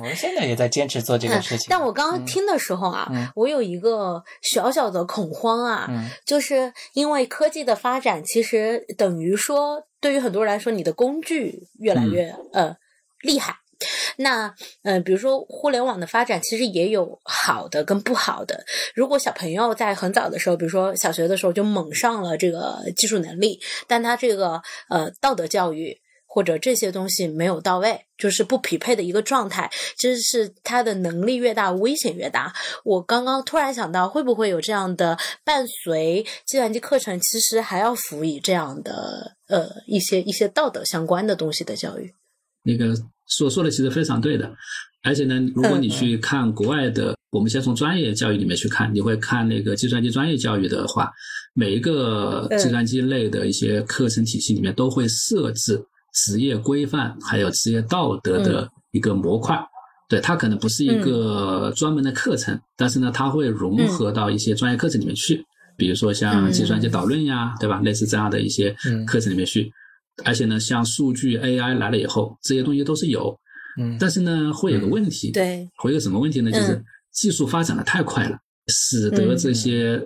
[0.00, 1.68] 我们现在也在坚持做这个事情。
[1.70, 5.88] 但我刚刚听的时候啊，我有一个小小的恐慌啊，
[6.26, 12.76] 就是因为科技的发展，其实等于说，对于很多人来说，你的工具越来越呃
[13.22, 13.56] 厉害。
[14.16, 18.64] 那嗯，比如说互联网的发展，其实也有好的跟不好的。
[18.94, 26.00] 如果小朋友在很早的时候，比如说小学的时候就猛上了这个技术能力，但他这个呃道德教育。
[26.34, 32.52] 或者这些东西没有到位，就是不匹配的一个状态，其实是他的能力越大，危险越大。
[32.82, 42.12] 我刚刚突然想到，会不会有这样的伴随计算机课程，其实还要辅以这样的呃一些一些道德相关的东西的教育？
[42.64, 42.96] 那个
[43.28, 44.52] 所说的其实非常对的，
[45.04, 51.12] 而且呢，如果你去看国外的，我们先从专业教育里面去看，你会看那个计算机专业教育的话，
[51.54, 55.80] 每一个计算机类的一些课程体系里面都会设置。
[56.14, 59.58] 职业规范还有职业道德的一个模块，
[60.08, 65.44] 对它可能不是一个专门的课程，但是呢，它会融合到一些专业课程里面去，
[65.76, 67.80] 比如说像计算机导论呀，对吧？
[67.80, 68.74] 类似这样的一些
[69.06, 69.70] 课程里面去。
[70.24, 73.36] 而且呢，像数据 AI 来了以后，这些东西都是有，
[73.80, 76.52] 嗯，但是呢，会有个问题，对，会有个什么问题呢？
[76.52, 76.80] 就是
[77.12, 80.00] 技术发展的太快了，使得这些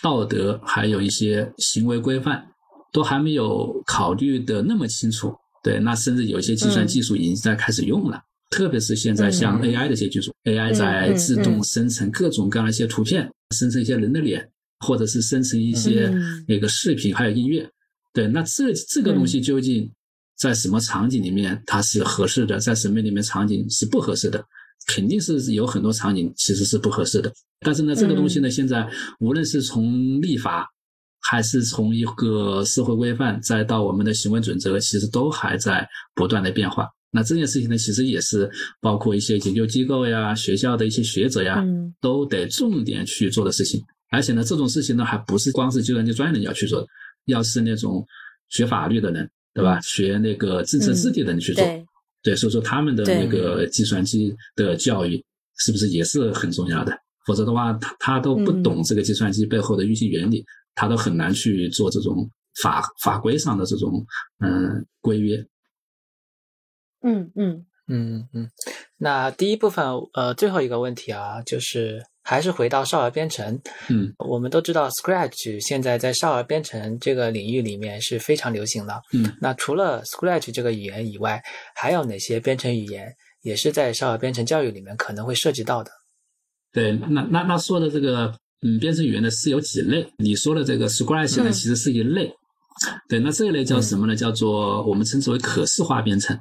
[0.00, 2.46] 道德还有一些行为规范
[2.92, 5.34] 都还没有考虑的那么清楚。
[5.68, 14.48] 对，那甚至有一些计算技术已经在开始用了，特别是现在像 AI 的一些技术，AI 在自动生成各种各样的一些图片，生成一些人的脸，
[14.80, 16.10] 或者是生成一些
[16.46, 17.68] 那个视频，还有音乐。
[18.14, 19.92] 对，那这这个东西究竟
[20.38, 24.42] 在什么场景里面它是合适的，在什么里面场景是不合适的？
[24.86, 27.30] 肯定是有很多场景其实是不合适的。
[27.60, 28.88] 但是呢，这个东西呢，现在
[29.20, 30.66] 无论是从立法。
[31.30, 36.88] 还是从一个社会规范，再到我们的行为准则，其实都还在不断的变化。
[37.10, 41.62] 那这件事情呢，其实也是包括一些研究机构呀、学校的一些学者呀，
[42.00, 43.78] 都得重点去做的事情。
[44.10, 46.86] 而且呢，这种事情呢，还不是光是计算机专业人要去做，
[47.26, 48.02] 要是那种
[48.48, 49.78] 学法律的人，对吧？
[49.82, 51.62] 学那个政策制定的人去做，
[52.22, 55.22] 对，所以说他们的那个计算机的教育
[55.58, 56.92] 是不是也是很重要的？
[57.26, 60.42] 否则的话，他他都不懂这个计算机背后的运行原理。
[60.78, 62.30] 他都很难去做这种
[62.62, 64.06] 法法规上的这种
[64.38, 65.36] 嗯规约。
[67.02, 68.48] 嗯嗯嗯嗯。
[68.96, 73.60] 那第一部分呃最后一个问题啊，就是还是回到少儿编程。
[73.88, 79.02] 嗯，我们都知道 Scratch 现在在少儿编程这个领域里面是非常流行的。
[79.12, 81.42] 嗯，那除了 Scratch 这个语言以外，
[81.74, 83.12] 还有哪些编程语言
[83.42, 85.90] 也是在少儿编程教育里面可能会涉及到的？
[86.72, 88.32] 对，那那那说的这个。
[88.62, 92.34] 嗯，编程语言呢是有几类，你说的这个 Scratch 呢其实是一类，
[93.08, 94.16] 对，那这一类叫什么呢？
[94.16, 96.36] 叫做我们称之为可视化编程，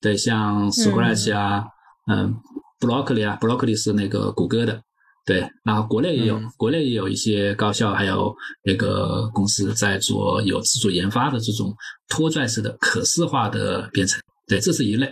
[0.00, 1.64] 对，像 Scratch 啊，
[2.10, 2.34] 嗯
[2.80, 4.82] ，Broccoli 啊，Broccoli 是那个谷歌的，
[5.24, 8.34] 对，然后国内也有，国内也有一些高校还有
[8.64, 11.74] 那个公司在做有自主研发的这种
[12.08, 15.10] 拖拽式的可视化的编程，对，这是一类，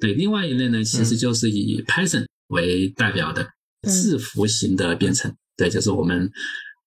[0.00, 3.46] 对，另外一类呢其实就是以 Python 为代表的
[3.82, 5.30] 字符型的编程。
[5.60, 6.26] 对，就是我们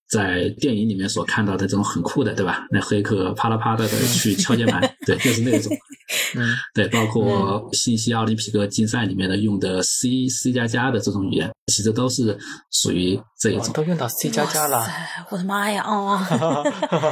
[0.10, 2.66] 在电影里面所看到的这种很酷的，对吧？
[2.72, 5.72] 那黑客啪啦啪啦的去敲键盘， 对，就是那种。
[6.36, 12.38] 嗯，对，包括信息奥林匹克竞赛里面的用的 C、C 加加的这种语言，其实都是
[12.72, 13.72] 属于这一种。
[13.74, 14.86] 都用到 C 加加了，
[15.30, 15.84] 我的妈呀！
[15.88, 16.20] 哦，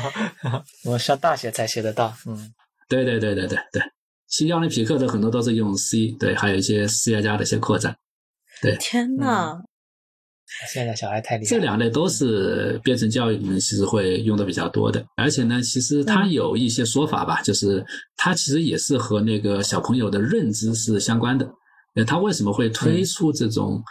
[0.86, 2.14] 我上大学才学得到。
[2.26, 2.52] 嗯，
[2.90, 3.82] 对对对对对对，
[4.28, 7.96] 信息奥林匹克的很多都是用 C，对，还有一些 C 加加的一些扩展。
[8.62, 9.58] 对，天呐！
[10.74, 11.50] 现在小孩太厉害。
[11.50, 17.84] 这两类都是编程教育里面其实会用的比较多的，而且呢，其实它有一些说法吧，就是
[18.18, 21.50] 它其实也是和那个小朋友的认知是相关的。
[21.96, 23.82] 呃，他为什么会推出这种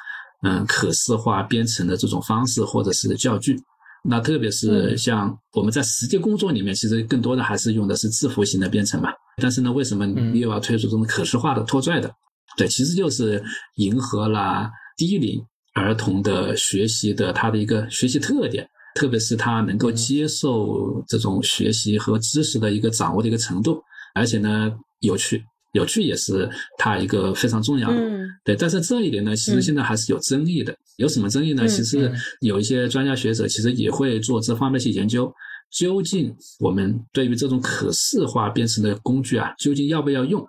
[0.42, 3.58] 嗯可视化编程的这种方式或者是教具？
[4.02, 9.10] 那特别是像我们在实际工作里面，其实更多的还是用的是字符型的编程嘛。
[9.42, 12.10] 但是呢，为什么你又要推出这种可视化的拖拽的？
[12.56, 13.42] 对，其实就是
[13.76, 15.38] 迎合了低龄。
[15.74, 23.80] 儿童的学习的他的一个学习特点，特别是他能够接受这种学习和知识的一个掌握的一个程度，
[24.14, 25.42] 而且呢有趣，
[25.72, 26.48] 有趣也是
[26.78, 27.96] 他一个非常重要的。
[28.44, 30.74] 对，但是这一点呢，其实现在还是有争议的。
[30.96, 31.66] 有什么争议呢？
[31.68, 32.10] 其实
[32.40, 35.32] 有一些专家学者其实也会做这方面一些研究，
[35.72, 40.44] 究竟我们对于这种可视化编程的工具啊，究竟要不要用？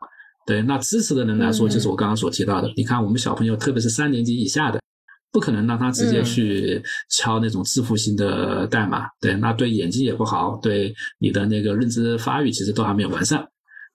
[0.45, 4.81] 对，那支持的人来说，就是我刚刚所提到的，你看我们小朋友，特别是三年级以下的。
[5.31, 13.47] 不可能让他直接去敲那种字符型的代码，对，那对眼睛也不好，对你的那个认知发育其实都还没有完善，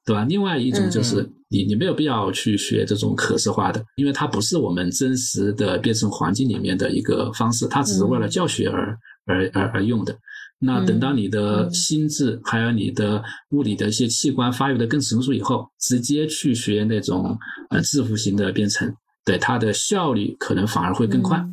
[0.05, 0.25] 对吧？
[0.25, 10.17] 另外一种就是你你没有必要去学这种可视化的，因为它不是我们真实的编程环境里面的一个方式，它只是为了教学而而而而用的。
[10.59, 17.37] 那等到你的心智还有你的物理的一些器官发育的更成熟以后，直接去学那种
[17.69, 18.91] 呃字符型的编程。
[19.27, 21.45] 对它的效率可能反而会更快，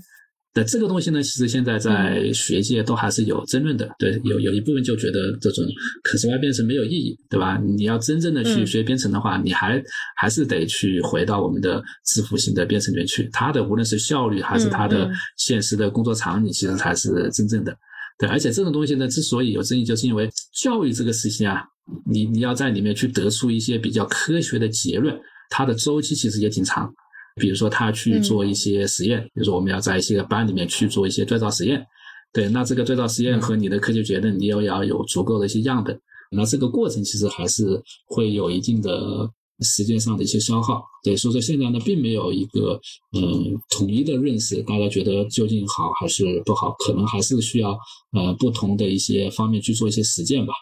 [0.54, 3.90] 对这个东西呢，其实现在在学界都还是有争论的。
[3.98, 5.66] 对，有有一部分就觉得这种
[6.04, 7.58] 可视化编程没有意义，对吧？
[7.58, 9.84] 你要真正的去学编程的话，你还
[10.16, 13.28] 还是得去回到我们的字符型的编程里面去。
[13.34, 17.76] 它的无论是效率还是它的现实的工作场景，其实才是真正的。
[18.20, 21.64] 对，而且这种东西呢，之所以有争议，就是因为教育这个事情啊，
[22.06, 25.20] 你你要在里面去得出一些比较科学的结论，
[25.50, 26.94] 它的周期其实也挺长。
[27.36, 31.84] 比如说，他去做一些实验，比如说我们要在一些班里面去做一些对照实验，
[32.32, 36.00] 对，那这个对照实验和你的科学结论，你也要有足够的一些样本，
[36.32, 39.28] 那这个过程其实还是会有一定的
[39.62, 42.80] 时间上的一些消耗，对，所以说现在呢，并没有一个
[43.18, 47.72] 嗯统一的认识，大家觉得究竟好还是不好，可能还是需要
[48.12, 50.54] 呃不同的一些方面去做一些实践吧。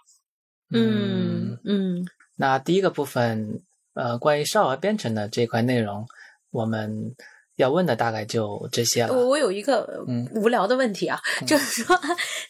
[0.74, 2.06] 嗯嗯，
[2.38, 3.62] 那第一个部分，
[3.94, 6.06] 呃，关于少儿编程的这块内容。
[6.52, 7.16] 我们。
[7.58, 9.14] 要问的大概就这些了。
[9.14, 9.88] 我我有一个
[10.36, 12.00] 无聊的问题啊，就是说，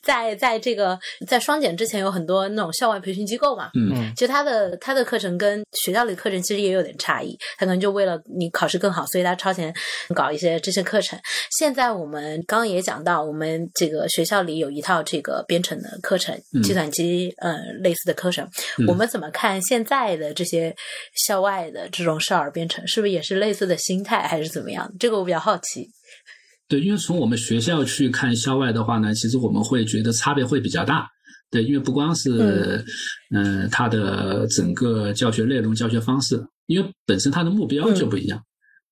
[0.04, 0.98] 在在这个
[1.28, 9.74] 在双减之前，有很多那种校外培训机构嘛，嗯，其实他的他的课程跟学校里课程其实也有点差异，他可能就为了你考试更好，所以他超前
[10.14, 11.20] 搞一些这些课程。
[11.52, 18.48] 现在我们刚刚也讲到，我们这个学校里有一套这个编程的课程，计算机呃类似的课程，
[18.88, 20.76] 我们怎么看现在的这些
[21.16, 24.91] 校外的这种少儿编程，是不是也是类似的心态，还是怎么样？
[25.00, 25.88] 这个我比较好奇，
[26.68, 31.08] 对，因为从我们学校去看校外的话呢，其实我们会觉得差别会比较大，
[31.50, 32.84] 对，因为不光是，
[33.34, 38.42] 嗯，它的整个教学内容、教学方式，因为本身它的目标就不一样，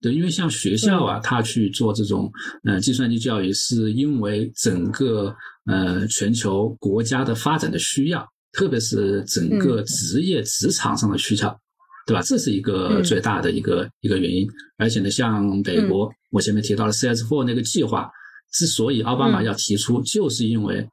[0.01, 2.31] 对，因为像学校啊，它去做这种，
[2.63, 5.33] 嗯，计算机教育，是因为整个，
[5.65, 11.47] 呃，全球国家的发展的需要，特别是整个职业职场上的需求。
[12.09, 12.23] 对吧？
[12.23, 14.49] 这是一个最大的一个一个原因。
[14.79, 18.09] 而且呢，像美国，我前面提到了 CS4 那个计划，
[18.51, 20.89] 之所以奥巴马要提出，就是因为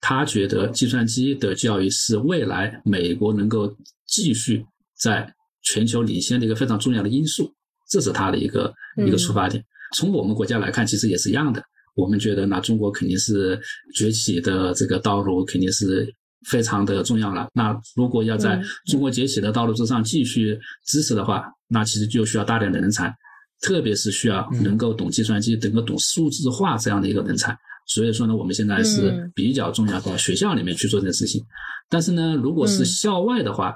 [0.00, 3.72] 他觉得计算机的教育是未来美国能够
[4.08, 4.66] 继续
[4.98, 5.32] 在
[5.62, 7.48] 全球领先的一个非常重要的因素。
[7.88, 8.74] 这是他的一个
[9.06, 9.64] 一个出发点。
[9.94, 11.62] 从我们国家来看，其实也是一样的。
[11.94, 13.56] 我们觉得，那中国肯定是
[13.94, 16.12] 崛起的这个道路，肯定是。
[16.46, 17.48] 非常的重要了。
[17.54, 23.14] 那如果要在中国崛起的道路之上继续支持的话，那其实就需要大量的人才，
[23.60, 27.56] 特别是需要能够懂计算机、能够懂数字化这样的一个人才。
[27.86, 31.44] 所以说呢，我们现在是比较重要到学校里面去做这件事情。
[31.88, 33.74] 但是呢，如果是校外的话，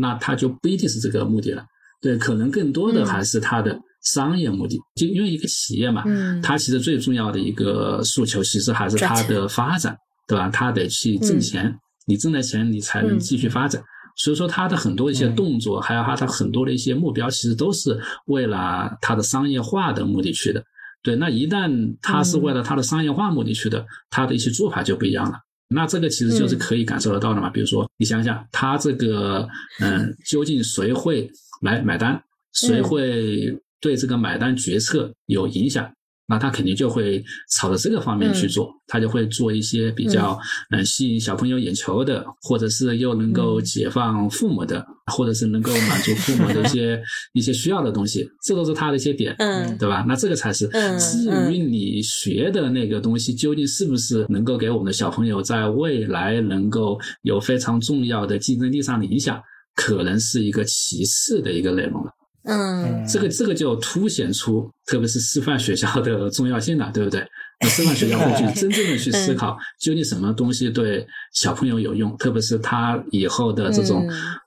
[0.00, 1.64] 那它就不一定是这个目的了。
[2.00, 4.80] 对，可能更多的还是它的商业目的。
[4.96, 6.02] 就因为一个企业嘛，
[6.42, 9.96] 它其实最重要的一个诉求，其实还是它的发展，
[10.26, 10.48] 对吧？
[10.50, 11.72] 它得去挣钱。
[12.06, 13.82] 你挣的钱，你才能继续发展。
[14.16, 20.62] 所以说，他的很多一些动作，还有他他很多的一些目标，其实都是为了他的商业化的目的去的。
[21.02, 25.38] 对，那一旦他是为了他的商业化目的去的，他的一些做法就不一样了。
[25.68, 27.48] 那这个其实就是可以感受得到的嘛。
[27.48, 29.48] 比如说，你想想，他这个
[29.80, 31.30] 嗯，究竟谁会
[31.62, 32.22] 来买单？
[32.52, 35.90] 谁会对这个买单决策有影响？
[36.28, 40.38] 那他肯定就会朝着这个方面去做，他就会做一些比较
[40.70, 47.02] 嗯吸引小朋友眼球的，或者是又能够解放父母的，或者是能够满足父母的一些
[47.34, 50.04] 一些需要的东西，这都是他的一些点，嗯，对吧？
[50.08, 50.68] 那这个才是。
[50.98, 59.42] 至于你学的那个东西究竟是不是能够给我们的小朋友在未来能够有非常重要的竞争力上的影响，
[59.74, 62.10] 可能是一个其次的一个内容了。
[62.44, 67.24] 嗯，这个这个就凸显出，特别是师范学校的重要性了，对不对？
[67.60, 74.04] 那师范学校会去真正的去思考，究竟什么东西对小朋友有用，特别是他以后的这种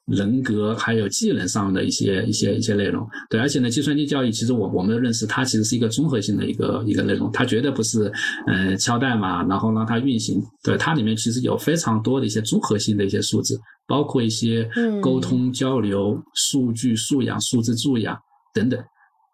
[0.07, 3.07] 人格还有技能上的一些一些一些内容。
[3.29, 8.11] 对，而且呢，计算机教育其实我我们的认识，它其实是一个综合性的一个一个内容，它绝对不是
[8.47, 10.41] 嗯敲代码然后让它运行。
[10.63, 13.55] 对，它里面其实有非常多的一些综合性的一些素质。
[13.87, 14.67] 包括一些
[14.99, 18.17] 沟通交流、数据素养、数字素养
[18.51, 18.83] 等等。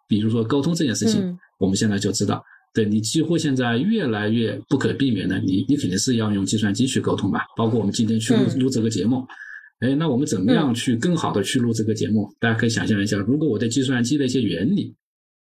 [0.09, 2.43] 比如说沟通这件事情，我们现在就知道，
[2.74, 7.45] 对你几乎现在越来越不可避免的，你你肯定是要用计算机去沟通吧？
[7.55, 9.26] 包括我们今天去录录这个节目，
[9.82, 12.34] 哎，那我们怎么样去更好的去录这个节目？
[12.39, 14.95] 大家可以想象一下，如果我对计算机的一些原理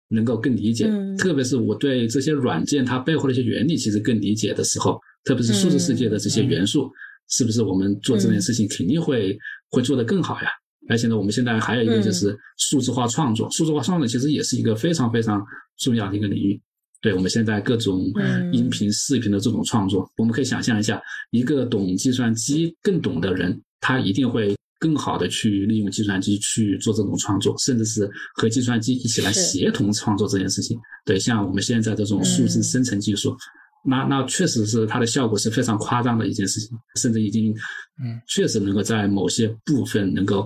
[0.07, 6.89] 能够更理解，特别是我对这些软件它背后的一些原理其实更理解的时候，特别是数字世界的这些元素。
[7.34, 9.38] 是不是我们做这件事情肯定会
[9.69, 10.49] 会做得更好呀？
[10.89, 15.41] 而且呢，我们现在还有一个就是数字化创作，数字化创作其实也是一个非常非常
[15.78, 16.61] 重要的一个领域。
[17.02, 18.12] 对我们现在各种
[18.52, 30.78] 音频、视频的这种创作，我们可以想象一下，一个懂计算机更懂的人，他一定会更好的去利用计算机去做这种创作，甚至是和计算机一起来协同创作这件事情。
[31.06, 33.36] 对，像我们现在这种数字生成技术。
[33.84, 37.52] 那那确实是它的效果是非常夸张的一件事情，甚至已经，
[37.99, 40.45] 嗯，确实能够在某些部分能够，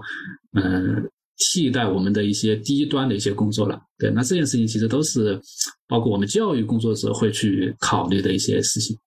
[0.53, 1.03] 嗯，
[1.37, 3.79] 替代我们的一些低端的一些工作了。
[3.97, 5.39] 对，那这件事情其实都是
[5.87, 8.97] 包括我们教育工作者会去考虑的一些事情。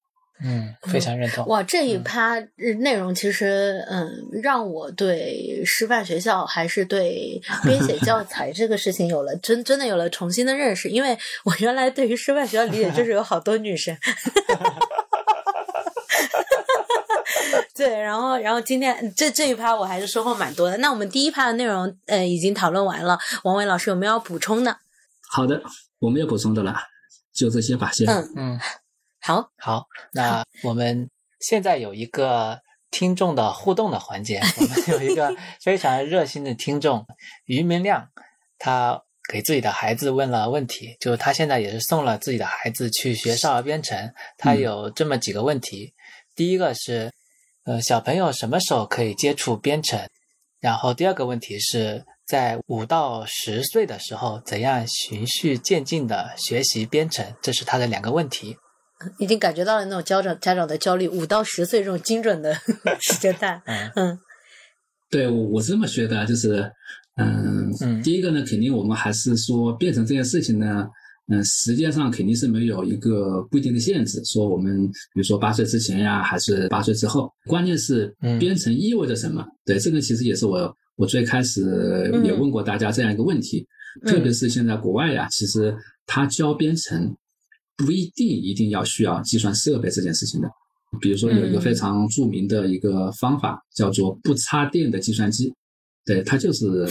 [0.41, 1.45] 嗯，非常认同。
[1.49, 2.39] 哇，这一趴
[2.81, 4.09] 内容其实，嗯，
[4.41, 10.89] 让我对师范学校还是对编写教材这个事情有了 真真的有了重新的认识。
[10.89, 13.97] 因为我原来对于师范学校理解就是有好多女生。
[17.79, 20.77] 对，然后，然后今天这这一趴我还是收获蛮多的。
[20.79, 23.17] 那我们第一趴的内容，呃，已经讨论完了。
[23.45, 24.77] 王伟老师有没有要补充的？
[25.31, 25.63] 好的，
[26.01, 26.77] 我没有补充的了，
[27.33, 28.09] 就这些吧，先。
[28.09, 28.61] 嗯嗯。
[29.21, 31.09] 好好，那我们
[31.41, 32.61] 现在有一个
[32.91, 37.07] 听众的互动的环节，我们有一个 非常热心的听众
[37.45, 38.09] 于明亮，
[38.59, 45.93] 他给自己的孩子问了问题，就是他现在也是送了自己的孩子去学少儿编程，他有这么几个问题，
[46.35, 47.13] 第一个是，
[47.69, 50.01] 呃，小朋友什么时候可以接触编程？
[50.59, 57.35] 然后第二个问题是在五到十岁的时候，怎样循序渐进的学习编程？
[57.43, 58.57] 这是他的两个问题。
[59.21, 62.55] 已经感觉到了那种家长家长的焦虑，五到十岁这种精准的
[62.99, 63.61] 时间段。
[63.67, 64.19] 嗯，
[65.11, 66.73] 对我我是这么觉得，就是，
[67.19, 70.89] 嗯，第一个呢，肯定我们还是说编程这件事情呢，
[71.29, 79.47] 嗯，时间上肯定是没有一个固定的限制，说我们比如说八岁之前呀，还是八岁之后，关键是编程意味着什么？
[79.65, 83.67] 对，这个其实也是我我最开始也问过大家这样一个问题，
[84.07, 85.77] 特别是现在国外呀，其实
[86.07, 87.17] 他教编程。
[87.87, 90.51] 不一定一定要需要计算设备这件事情的，
[91.01, 95.55] 比如说有一个非常著名的一个方法叫做不插电的计算机，
[96.05, 96.89] 对，它就是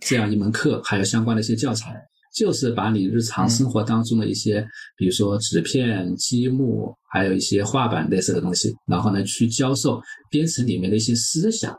[0.00, 1.94] 这样一门课，还有相关的一些教材，
[2.36, 4.62] 就是把你日常生活当中的一些，
[4.94, 9.98] 比如说纸片、积木，还有一些画板类似的东西，然后呢去教授
[10.30, 11.74] 编程里面的一些思想，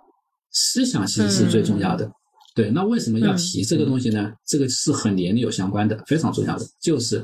[0.51, 2.09] 思想其实是最重要的。
[2.55, 4.33] 对，那为什么要提这个东西呢？
[4.47, 7.23] 这个是和年龄有相关的，非常重要的，就是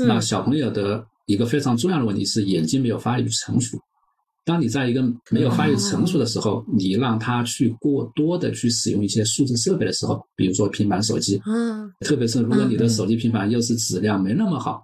[0.00, 3.78] 那小朋友的一个非常重要的问题是眼睛没有发育成熟。
[4.44, 14.82] 当你在一个没有发育成熟的时候，你让他去过多的去使用一些数字设备的时候，比如说平板手机，嗯，特别是如果你的手机平板又是质量没那么好，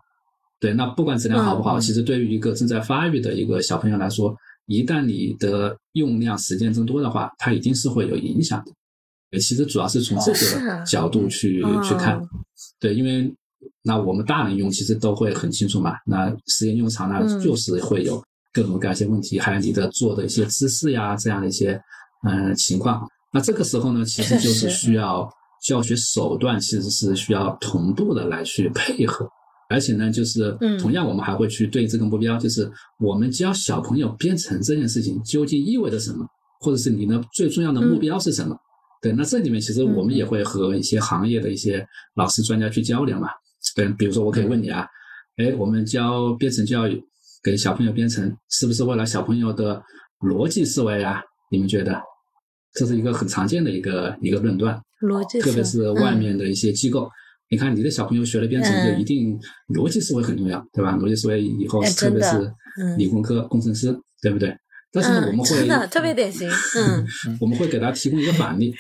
[0.61, 4.35] 对，那不管质量好不好，其实对于一个正在发育的一个小朋友来说，
[4.67, 8.73] 一旦你的用量时间增多的话，它一定是会有影响的。
[9.39, 12.19] 其实主要是从这个角度去去看，
[12.81, 13.35] 对，因为
[13.83, 15.95] 那我们大人用其实都会很清楚嘛。
[16.07, 18.23] 那时间用长了，就是会有
[18.61, 21.81] 各种各样一些问题，还有你的做的一些姿势呀，这样的一些
[22.29, 23.09] 嗯情况。
[23.33, 25.29] 那这个时候呢，其实就是需要
[25.63, 29.29] 教学手段，其实是需要同步的来去配合。
[29.71, 36.27] 而且呢，就是同样我们还会去对这个目标，就是我们教小朋友编程这件事情究竟意味着什么，
[36.61, 38.57] 或者是你的最重要的目标是什么？
[39.03, 41.87] 对，那这里面其实我们也会和一些行业的一些
[42.17, 43.29] 老师专家去交流嘛。
[43.77, 44.87] 对，比如说我可以问你啊，
[45.37, 47.01] 哎，我们教编程教育
[47.43, 49.82] 给小朋友编程，是不是为了小朋友的
[50.20, 51.22] 逻辑思维啊？
[51.51, 52.01] 你们觉得？
[52.74, 57.09] 这是一个很常见的一个一个论断，逻辑，特别是外面的一些机构。
[57.51, 59.39] 你看，你的小朋友学了编程，就一定
[59.74, 60.95] 逻辑思维很重要，对吧？
[60.97, 62.53] 逻辑思维以后，特别是
[62.99, 64.55] 理工科工程师，对不对？
[64.93, 67.07] 但是呢，我们会真的特别典型，嗯，
[67.41, 68.72] 我们会给他提供一个反例。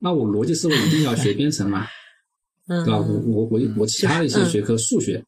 [0.00, 1.86] 那我逻辑思维一定要学编程吗？
[2.66, 2.98] 对吧？
[2.98, 5.24] 我我我我其他的一些学科，数学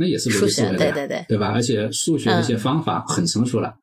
[0.00, 1.48] 那也是逻辑思维的，对对对，对吧？
[1.48, 3.76] 而且数学的一些方法很成熟了。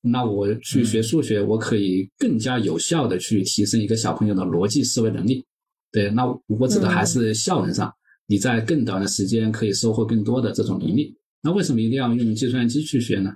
[0.00, 5.44] 那我去学数学，我可以更加有效的去提升一个小朋友的逻辑思维能力。
[5.90, 7.92] 对，那我指的还是效能上，
[8.28, 11.12] 你在更短的时间可以收获更多的这种能力。
[11.42, 13.32] 那为什么一定要用计算机去学呢？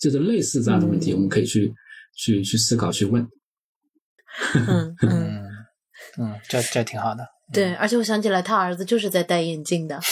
[0.00, 1.70] 就是类似这样的问题，我们可以去
[2.16, 3.22] 去去思考去问。
[4.56, 5.42] 嗯嗯
[6.18, 7.22] 嗯，这这挺好的。
[7.52, 10.00] 对，而且我想起来，他儿子就是在戴眼镜的。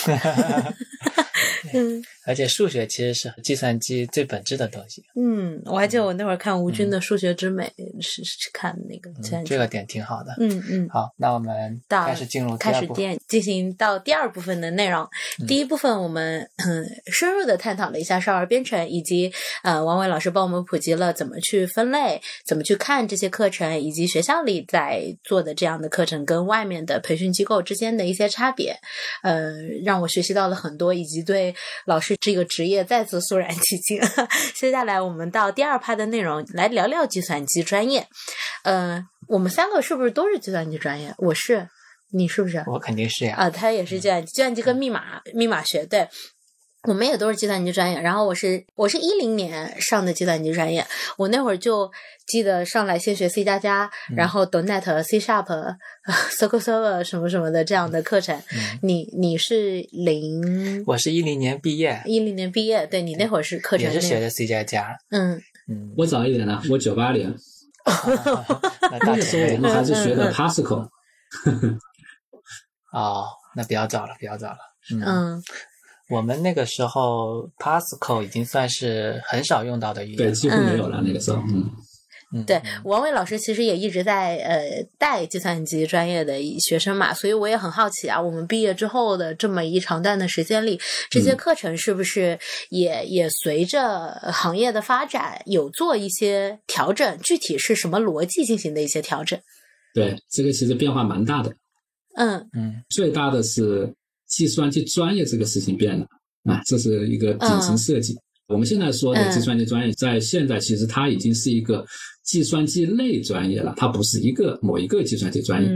[1.72, 5.02] 嗯，而且数学其实是计算机最本质的东西。
[5.16, 7.72] 嗯，我还记得我那会儿看吴军的《数学之美》，
[8.02, 9.10] 是是看那个。
[9.44, 10.34] 这个点挺好的。
[10.38, 10.88] 嗯嗯。
[10.88, 15.08] 好，那我们开始进入开始电进行到第二部分的内容。
[15.46, 16.48] 第一部分我们
[17.12, 19.32] 深入的探讨了一下少儿编程，以及
[19.62, 28.76] 呃王伟老师帮我们普及了怎么去分类，怎么去看这些课程，以及学校里在做的这样的课程跟外面的培训机构之间的一些差别。
[29.22, 29.52] 呃，
[29.84, 31.37] 让我学习到了很多，以及对。
[31.86, 34.00] 老师这个职业再次肃然起敬。
[34.54, 38.06] 接下来我们到第二趴的内容，来聊聊计算机专业。
[38.64, 41.14] 呃，我们三个是不是都是计算机专业？
[41.18, 41.68] 我是，
[42.12, 42.62] 你是不是？
[42.66, 43.34] 我肯定是呀。
[43.36, 46.08] 啊，他也是计算机，计算机跟密码、密码学，对。
[46.88, 50.86] 我们也都是计算机专业，然后我是我是一零年上的计算机专业，
[51.18, 51.90] 我那会儿就
[52.26, 55.76] 记得上来先学 C 加加，然后 .NET、C Sharp、
[56.30, 58.40] SQL Server 什么什么的这样的课程。
[58.80, 60.82] 你你是零？
[60.86, 62.00] 我是一零年毕业。
[62.06, 64.96] 一零年毕业，对你那会儿是课程也是学的 C 加加。
[65.10, 67.34] 嗯嗯，我早一点呢，我九八年。
[68.90, 70.88] 那个 时候我们还是学的 Pascal。
[72.94, 74.58] 哦，那比较早了，比较早了。
[75.04, 75.42] 嗯。
[76.10, 81.02] 我们那个时候，Pascal 已经算是很少用到的语言，对，几乎没有了。
[81.04, 81.70] 那个时候，嗯
[82.32, 90.80] 嗯，对，王伟老师其实也一直在呃带计算机专业的学生嘛，所以我也很好奇啊，我们毕业之后的这么一长段的时间里，
[91.10, 92.38] 这些课程是不是
[92.70, 97.18] 也也随着行业的发展有做一些调整？
[97.20, 99.38] 具体是什么逻辑进行的一些调整？
[99.92, 101.54] 对，这个其实变化蛮大的。
[102.16, 103.94] 嗯嗯，最大的是。
[104.28, 106.06] 计算机专业这个事情变了
[106.44, 108.16] 啊，这是一个顶层设计。
[108.46, 111.84] 我们现在说的计算机专业，在现在其实它已经是一个
[112.24, 115.68] 计算机类专业了，它不是一个某一个计算机专业。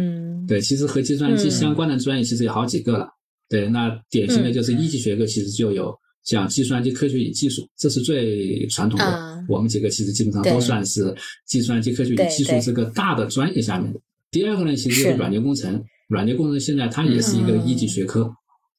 [0.48, 3.08] 对，其实和计算机相关的专业其实有好几个了。
[3.48, 5.94] 对，那典型的就是一级学科，其实就有
[6.24, 9.44] 像计算机科学与技术，这是最传统的。
[9.48, 11.14] 我们几个其实基本上都算是
[11.46, 14.00] 计算机科学与技术这个大的专业下面的。
[14.30, 18.32] 第二个呢，其实就是软件工程，软件工程现在它也是一个一级学科。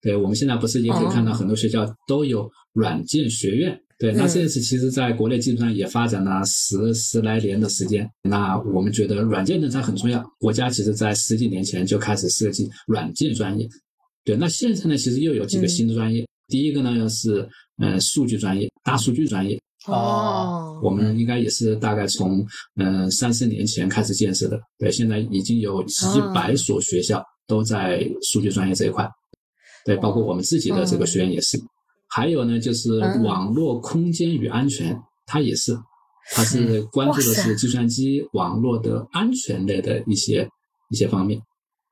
[0.03, 3.79] 对，我们现在不是也可以看到很多学校都有软件学院。
[3.97, 8.05] 对，那这件事其实在国内基本上也发展了十十来年的时间。
[8.21, 13.65] 那我们觉得软件人才很重要，国家其实在十几年前就开始设计软件专业。
[14.25, 16.27] 对，那现在呢，其实又有几个新的专业。
[16.49, 17.47] 第一个呢是
[17.81, 19.57] 嗯数据专业，大数据专业。
[19.87, 22.45] 哦，我们应该也是大概从
[22.75, 24.59] 嗯三四年前开始建设的。
[24.77, 29.09] 对，现在已经有几百所学校都在数据专业这一块。
[29.85, 31.59] 对，包括我们自己的这个学院也是，
[32.09, 35.77] 还有呢，就是网络空间与安全，它也是，
[36.33, 40.47] 它是关注的是计算机网络的安全类的一些
[40.89, 41.41] 一些方面。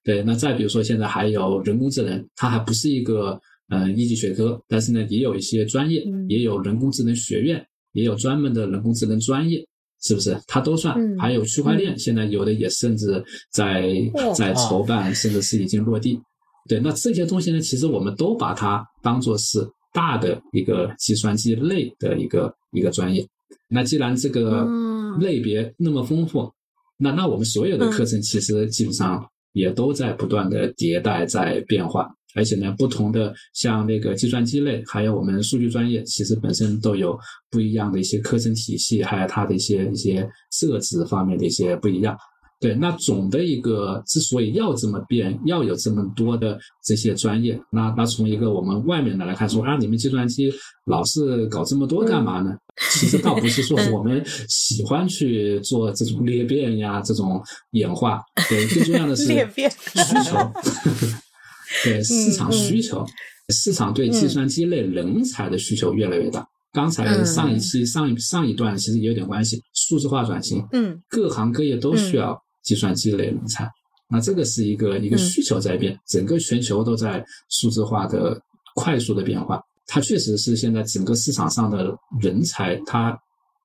[0.04, 3.40] 对，那再比如说现在还有人工智能，它还不是一个
[3.70, 9.64] 呃一级学科，但是呢，也有一些专业，也有人工智能学院，也有专门的人工智能专业，
[10.02, 10.36] 是不是？
[10.48, 10.98] 它都算。
[11.20, 13.94] 还有区块链，现在有的也甚至在
[14.36, 16.20] 在筹办，甚至是已经落地。
[16.68, 23.28] 对，那这些东西呢，其实我们都把它当做是大的一个计算机类的一个一个专业。
[23.68, 24.68] 那既然这个
[25.20, 26.52] 类别那么丰富，
[26.98, 32.10] 那那我们所有的课程其实基本上也都在不断的迭代，在变化。
[32.34, 42.16] 而且呢，不同的像那个计算机类，还有我们数据专业，其实本身都有不一样的一些课程体系，还有它的一些一些设置方面的一些不一样。
[42.62, 50.54] 对，那总的一个之所以要这么变，要有这么多的这些专业，那那从一个我们外面的来看，说啊，你们计算机
[50.86, 52.56] 老是搞这么多干嘛呢？
[52.92, 57.42] 其实倒不是说 我们喜欢去做这种裂变呀，这种
[57.72, 59.68] 演化，对，最重要的是裂变。
[59.72, 60.38] 需求，
[61.84, 63.04] 对市场需求，
[63.50, 66.48] 市场对计算机类人才的需求越来越大。
[66.72, 72.40] 刚才上一期上一上一段其实也有点关系，数字化转型，嗯，各行各业都需要。
[72.64, 73.70] 计算机类人才，
[74.10, 78.40] 那这个是一个一个需求在变，整个全球都在数字化的
[78.76, 79.62] 快速的变化。
[79.88, 83.18] 它确实是现在整个市场上的人才，它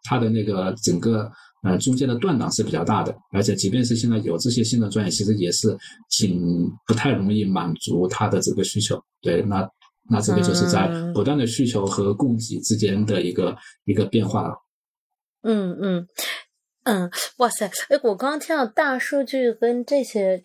[0.03, 1.31] 它的那个整个
[1.63, 5.77] 呃中间的断档是比较大的，而且即便是现在有这些新的专业，其实也是
[6.11, 9.01] 挺不太容易满足它的这个需求。
[9.21, 9.69] 对，那
[10.09, 14.55] 那这个就是在不断的需求和供给之间的一个一个变化了。
[15.43, 16.07] 嗯嗯。
[16.87, 17.67] 嗯，哇塞！
[17.89, 20.41] 哎，我刚刚听到大数据跟这些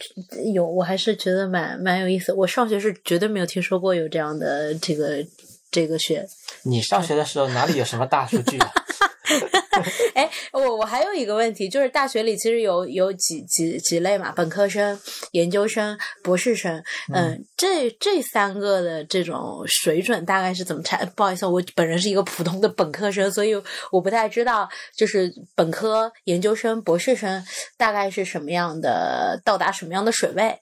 [0.54, 2.34] 有，我还是觉得蛮蛮有意思。
[2.34, 5.24] 我上学是绝对没有听说过有这样的这个
[5.70, 6.28] 这个学。
[6.64, 8.72] 你上学的时候哪里有什么大数据啊？
[10.14, 15.00] 哎，我我还有一个问题，就是大学里其实有有几几几类嘛，本科生、
[15.32, 20.98] 研究生、博士生，嗯，这这三个的这种水准大概是怎么差？
[21.16, 23.56] 不好意思，我本人是一个普通的本科生，所以
[23.92, 27.44] 我不太知道，就是本科、研究生、博士生
[27.78, 30.60] 大概是什么样的，到达什么样的水位。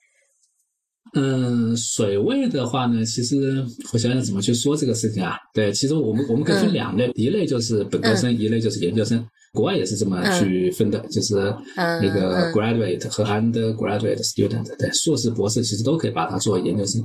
[1.14, 5.36] 嗯，水位的话呢，其实我想想怎么去说这个事情啊？
[5.53, 9.26] 对，其实我们我们可以分两类，一类就是本科生，一类就是研究生。
[9.51, 11.36] 国外也是这么去分的，就是
[11.76, 14.78] 那个 graduate 和 undergraduate student。
[14.78, 17.03] 对，硕士、博士其实都可以把它做研究生。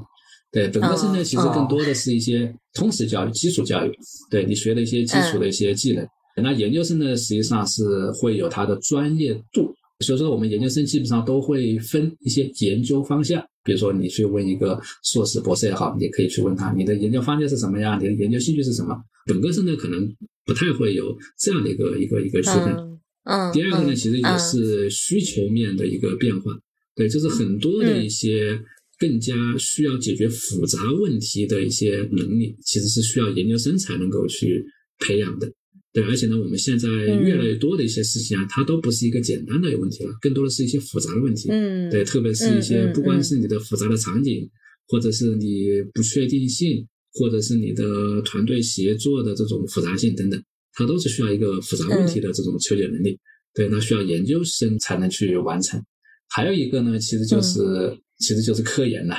[0.52, 3.90] 对，本科生呢，其实更多的是一些通识教育、基础教育，
[4.30, 6.06] 对你学的一些基础的一些技能。
[6.36, 9.74] 那研究生呢，实际上是会有它的专业度。
[10.00, 13.42] 所以说，我们研究生基本上都会分一些研究方向。
[13.64, 17.98] 比如说，你去问一个硕士、博士也好，你可以去问他，你的研究方向是什么呀？
[18.00, 18.94] 你的研究兴趣是什么？
[19.26, 22.76] 本科生呢，可能不太会有这样的一个一个一个区分。
[23.24, 23.50] 嗯。
[23.52, 26.52] 第二个呢，其实也是需求面的一个变化。
[26.94, 28.60] 对，就是很多的一些
[28.98, 34.64] 更加需要解决复杂问题的一些能力，其实是需要研究生才能够去
[34.98, 35.50] 培养的。
[35.94, 41.48] 对，而且呢，我们现在越来越多的一些事情啊，它都不是一个简单的问题了，更多的是一些复杂的问题。
[41.52, 44.50] 嗯，对，特别是一些不光是你的复杂的场景，
[44.88, 50.42] 或者是你不确定性，或者是你的团队协作的这种复杂性等等，
[50.72, 53.16] 它都是需要一个复杂问题的这种求解能力。
[53.54, 55.80] 对，那需要研究生才能去完成。
[56.28, 59.14] 还有一个呢，其实就是其实就是科研了。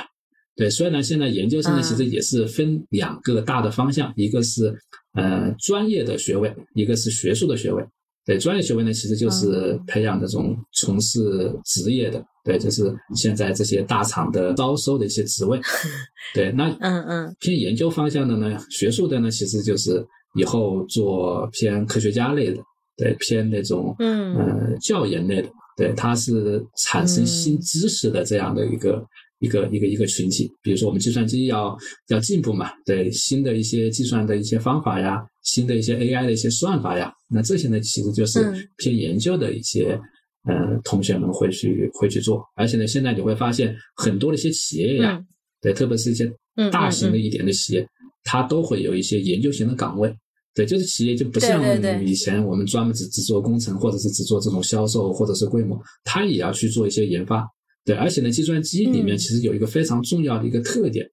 [0.56, 4.76] 对，所以呢现在研究生呢，其实也是分两个大的方向，一个是。
[5.18, 7.82] 呃，专业的学位，一个是学术的学位。
[8.26, 15.58] 对，专业学位呢，其实就是培养这种从事职业的，对，就是现在这些大厂的招收的一些职位。
[16.34, 22.60] 对，那嗯嗯，偏研究方向的呢，学术的呢，其实就是以后做偏科学家类的，
[22.98, 25.48] 对，偏那种嗯呃教研类的，
[25.78, 29.02] 对，它是产生新知识的这样的一个。
[29.40, 31.76] 一个一个一个群体，比如说我们计算机要
[32.08, 40.00] 要进步嘛，对新的一些计算的一些方法呀，新的一些 AI 的一些算法呀，那这些呢其实就是偏研究的一些
[40.44, 45.22] 呃同学们会去会去做，而且呢现在你会发现很多的一些企业呀，
[45.60, 46.32] 对，特别是一些
[46.72, 47.86] 大型的一点的企业，
[48.24, 50.10] 它都会有一些研究型的岗位，
[50.54, 51.62] 对，就是企业就不像
[52.02, 57.46] 以前我们专门只只做工程或者是只做这种销售或者是规模，它也要去做一些研发。
[57.86, 61.08] 对，而且呢，计算机里面其实有一个非常重要的一个特点，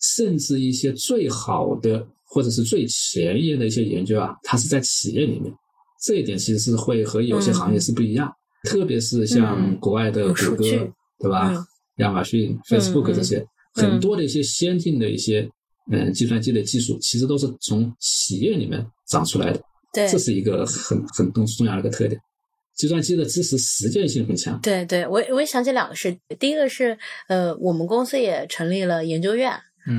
[0.00, 5.50] 甚至一些最好的或者是最前沿的一些研究啊，它是在企业里面。
[6.04, 8.30] 这一点其实是会和有些行业是不一样，
[8.64, 10.64] 特别是像国外的谷歌，
[11.18, 11.66] 对吧？
[11.96, 13.44] 亚马逊、Facebook 这些
[13.74, 15.50] 很多的一些先进的一些
[15.90, 19.60] 嗯计算机的技术，其实都是从企业里面长出来的。
[19.92, 22.20] 对，这是一个很很重重要的一个特点。
[22.74, 24.58] 计算机的知识实践性很强。
[24.60, 26.98] 对对，我我也想起两个事，第一个是
[27.28, 29.52] 呃，我们公司也成立了研究院，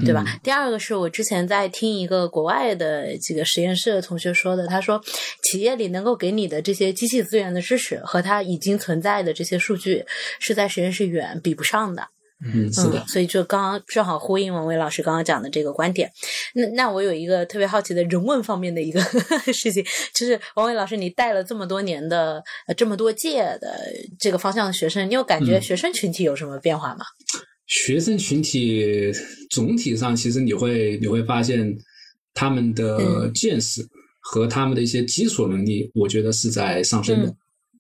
[0.04, 0.26] 对吧？
[0.44, 5.02] 第二个是我之前在听一个国外的几个实验室的同学说的，他说
[5.44, 10.06] 企业里能够给你的这些机器资源的支持和它已经存在的这些数据，
[10.40, 12.08] 是在实验室远比不上的。
[12.44, 16.12] 嗯，是的，所以就刚刚正好呼应王伟老师刚刚讲的这个观点。
[16.56, 19.00] 那那我有一个特别好奇的人文方面的一个
[19.54, 19.86] 事情，
[20.16, 23.80] 就是王伟老师，你带了这么多年的呃这么多届的
[24.20, 27.06] 这个方向的学生，你有感觉学生群体有什么变化吗？
[27.68, 29.12] 学生群体
[29.50, 31.74] 总体上，其实你会你会发现
[32.34, 33.82] 他们的见识
[34.20, 37.34] 和他们的一些基础能力，我觉得是在上升的。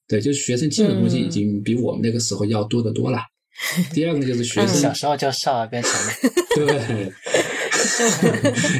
[0.07, 3.17] 对，就是学生基本东西已经比我们那个时候要多得多了。
[3.93, 6.13] 第二个呢，就是学生小时候就少儿编程了，
[6.55, 7.11] 对，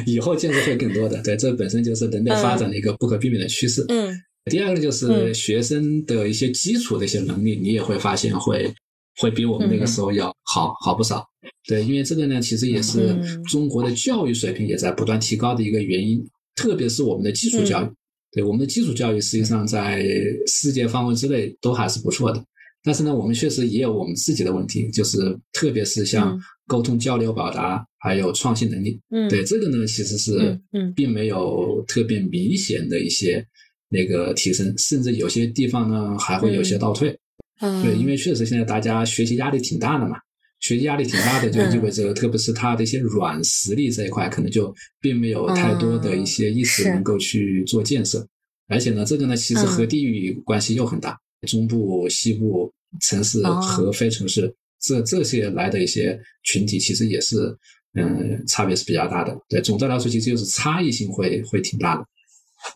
[0.12, 1.22] 以后见识会更多的。
[1.22, 3.84] 对，这本身就是人类发展的一个不可避免的趋势。
[3.88, 4.12] 嗯。
[4.50, 8.74] 第二个就是学生的一些基础的一些能力，你也会发现会
[9.18, 11.24] 会比我们那个时候要好好不少。
[11.68, 13.16] 对，因为这个呢，其实也是
[13.48, 16.20] 中国的教育水平也在不断提高的一个原因，
[16.56, 17.88] 特别是我们的基础教育。
[18.32, 20.04] 对，我们的基础教育实际上在
[20.48, 22.44] 世界范围之内都还是不错的。
[22.82, 29.00] 但是呢，我们确实也有我们自己的问题，就是特别是像沟通交流表达还有创新能力。
[29.10, 30.60] 嗯，对这个呢，其实是
[30.94, 33.46] 并没有特别明显的一些。
[33.94, 37.14] 那个提升，甚至有些地方呢还会有些倒退。
[37.60, 40.16] 嗯，对，因为确实现在大家学习压力挺大的嘛，
[40.60, 48.26] 学习压力挺大的，就意味着特别是他的一些软实力这一块，可能就并没有太多的一些意识能够去做建设。
[48.66, 57.56] 而且呢，这个呢其实和地域关系又很大，中部、西部城市和非城市这这些来的一些群体，其实也是
[57.94, 59.36] 嗯差别是比较大的。
[59.48, 62.04] 对，总的来说，其实就是差异性会会挺大的。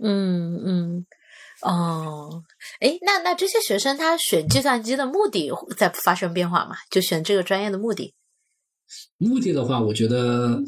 [0.00, 1.06] 嗯嗯
[1.62, 2.42] 哦，
[2.80, 6.76] 哎，那那这些学生他选计算机的目的在发生变化吗？
[6.90, 8.12] 就选这个专业的目的？
[9.16, 10.62] 目的的话，我觉得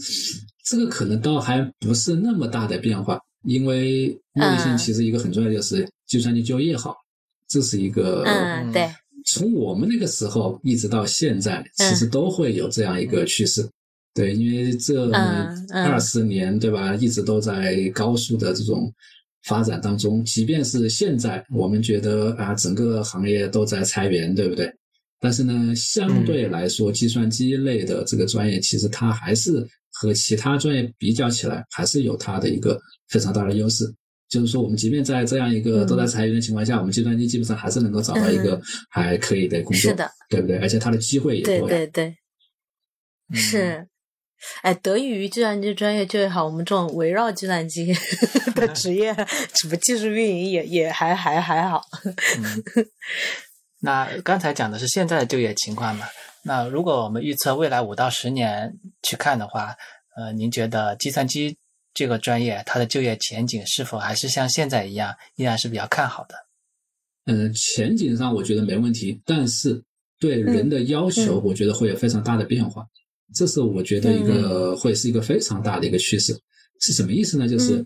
[0.65, 6.97] 这个可能倒还不是那么大的变化，因为目的性其实一个很重要就是计算机就业好，
[7.49, 8.89] 这是一个嗯对。
[9.27, 13.69] 从我们那个时候一直到现在，其实都会有这样一个趋势。
[14.15, 15.11] 对，因为这
[15.71, 18.91] 二十年，对吧，一直都在高速的这种
[19.45, 20.25] 发展当中。
[20.25, 24.73] 即便是现在，我们觉得啊，整个行业都在裁员，对不对？
[25.21, 33.85] 但是呢，相对来说，计算机类的这个专业，其实它还是和其他专业比较起来，还是有它的一个非常大的优势。
[34.29, 38.61] 就是说，我们即便在这样一个都在裁员的情况下，我们计算机基本上还是能够找到一个
[38.91, 40.59] 还可以的工作，是的，对不对？
[40.59, 41.69] 而且它的机会也多。
[41.69, 42.17] 对对对，
[43.35, 43.89] 是。
[44.63, 47.93] 哎，得益于计算机专业就业好，我们这种围绕计算机
[48.55, 49.13] 的职业，
[49.55, 51.83] 什么技术运营也也还还还好。
[53.83, 56.07] 那刚才讲的是现在的就业情况嘛？
[56.45, 58.73] 那如果我们预测未来五到十年
[59.03, 59.75] 去看的话，
[60.17, 61.59] 呃，您觉得计算机
[61.99, 66.37] 这个专业它的就业前景是否还是像现在一样，依然是比较看好的？
[67.25, 69.83] 嗯，前景上我觉得没问题，但是
[70.21, 72.87] 对人的要求，我觉得会有非常大的变化。
[73.35, 76.39] 这是我觉得一个会是一个非常大的一个趋势，
[76.79, 77.49] 是什么意思呢？
[77.49, 77.85] 就是，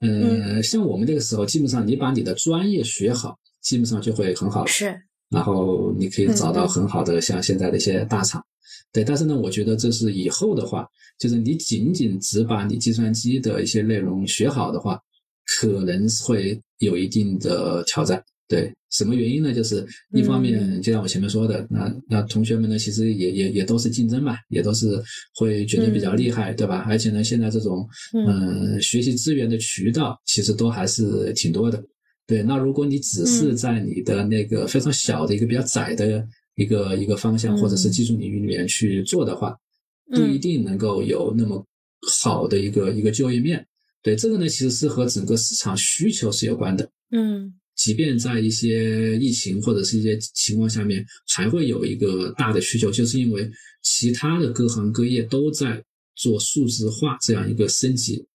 [0.00, 4.94] 嗯，像我们那个时候，基本上你把你的专业学好，基本上就会很好是，
[5.30, 8.44] 然后你可以找到很好的像现在的一些大厂，
[8.92, 9.04] 对。
[9.04, 10.86] 但是呢，我觉得这是以后的话，
[11.18, 14.98] 就是你仅仅只把你计算机的一些内容学好的话，
[15.58, 18.22] 可能会有一定的挑战。
[18.48, 19.52] 对，什么原因呢？
[19.52, 24.98] 就是一方面，就像我前面说的，那那同学们呢，其实也也也都是竞争嘛，也都是
[25.34, 26.78] 会觉得比较厉害，对吧？
[26.88, 31.84] 而且呢，现在这种嗯学习资源的渠道，其实都还是挺多的。
[32.26, 36.26] 对，那如果你只是在你的那个非常小的一个比较窄的
[36.58, 39.56] 一个一个方向，或者是技术领域里面去做的话，
[40.10, 41.64] 不一定能够有那么
[42.10, 43.64] 好的一个一个就业面。
[44.02, 46.90] 对，这个呢，其实是和整个市场需求是有关的。
[47.12, 47.54] 嗯。
[47.76, 53.48] 即便在一些疫情或者是一些情况下面，还会有一个大的需求，就是因为
[53.82, 55.80] 其他的各行各业都在
[56.16, 58.26] 做数字化这样一个升级。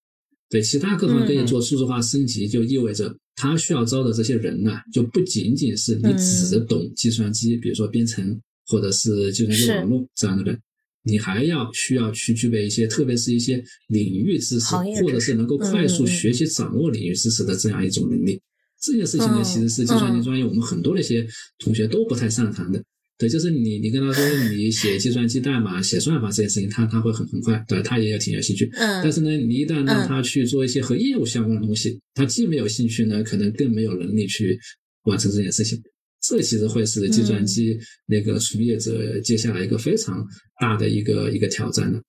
[0.54, 10.56] 对，其他各行各业做数字化升级，就意味着他需要招的这些人呢，就不仅仅是你只懂计算机，比如说编程或者是计算机网络这样的人，
[11.02, 18.40] 你还要需要去具备一些，特别是一些领域知识，或者是能够快速学习掌握领域知识的这样一种能力。
[18.80, 21.26] 这件事情呢，其实是计算机专业我们很多的一些
[21.58, 22.80] 同学都不太擅长的。
[23.16, 28.68] 对，就是你你跟他说你写计算机代码、写算法这件事情，他他会很很快，对他也有挺有兴趣。
[28.74, 29.00] 嗯。
[29.02, 34.58] 但是呢，你一旦让他去做一些和业务相关的东西，他既没有兴趣呢，可能更没有能力去
[35.04, 35.80] 完成这件事情。
[36.26, 40.26] 这其实会是计算机那个从业者接下来一个非常
[40.58, 42.02] 大的一个一个挑战的。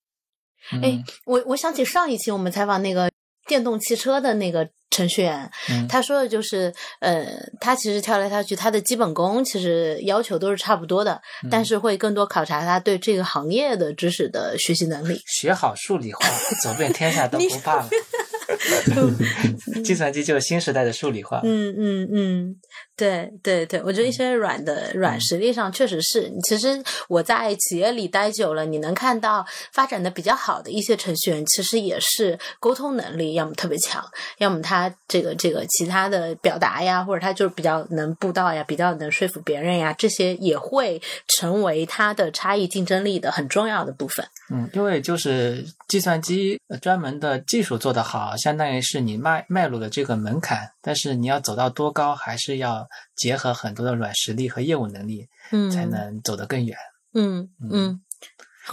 [0.72, 3.12] 哎，我我想起上一期我们采访那个
[3.48, 4.68] 电动汽车的那个。
[4.92, 5.52] 程序员，
[5.90, 7.26] 他说的就是，呃，
[7.60, 11.22] 他其实跳来跳去，他的基本功其实要求都是差不多的，
[11.52, 15.22] 但是会更多考察他对这个行业的知识的学习能力。
[15.26, 16.26] 学好数理化，
[16.64, 17.90] 走遍天下都不怕了。
[19.84, 21.42] 计算机就是新时代的数理化。
[21.44, 22.56] 嗯嗯嗯，
[22.96, 26.32] 对对对，我觉得一些软的软实力上确实是。
[26.44, 34.04] 其实我在企业里待久了，你能看到发展的比较好的一些程序员，其实也是沟通能力要么特别强，
[34.38, 44.26] 要么他这个这个其他的表达呀，或者他就是比较能布道呀，比较能说服别人呀，这些也会成为他的差异竞争力的很重要的部分。
[44.52, 56.78] 嗯，因为就是计算机专门的技术做得好，相当于是你迈迈入了这个门槛，但是你要走到多高，还是要结合很多的软实力和业务能力，嗯，才能走得更远。
[57.16, 58.00] 嗯嗯，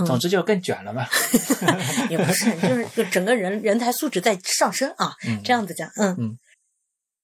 [0.04, 1.06] 总之就更卷了嘛。
[2.10, 6.38] 也不是，就是就整个人人才素质在上升啊，这样子讲，嗯嗯，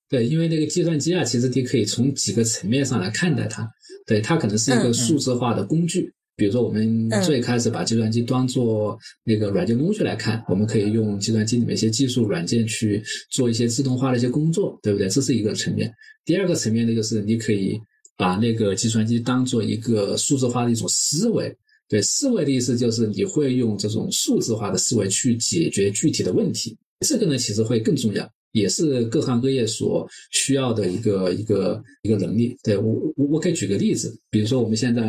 [0.08, 3.68] 对，因为那个计算机啊，其实你可以从几个层面上来看待它，
[4.06, 6.14] 对，它可能是一个数字化的工具。
[6.38, 15.08] 比如说，我们最开始把计算机当做那个软件工具来看，我们可以用计算机里面一些技术软件去做一些自动化的一些工作，对不对？
[15.08, 15.92] 这是一个层面。
[16.24, 17.76] 第二个层面呢，就是你可以
[18.16, 21.52] 把那个计算机当做一个数字化的一种思维。
[21.88, 26.76] 对，思维的意思就是你会用这种数字化的思维去解决具体的问题。
[27.04, 28.30] 这个呢，其实会更重要。
[28.58, 32.56] 也是各行各业所需要的一个一个一个能力。
[32.62, 35.02] 对我我我可以举个例子，比如说我们现在，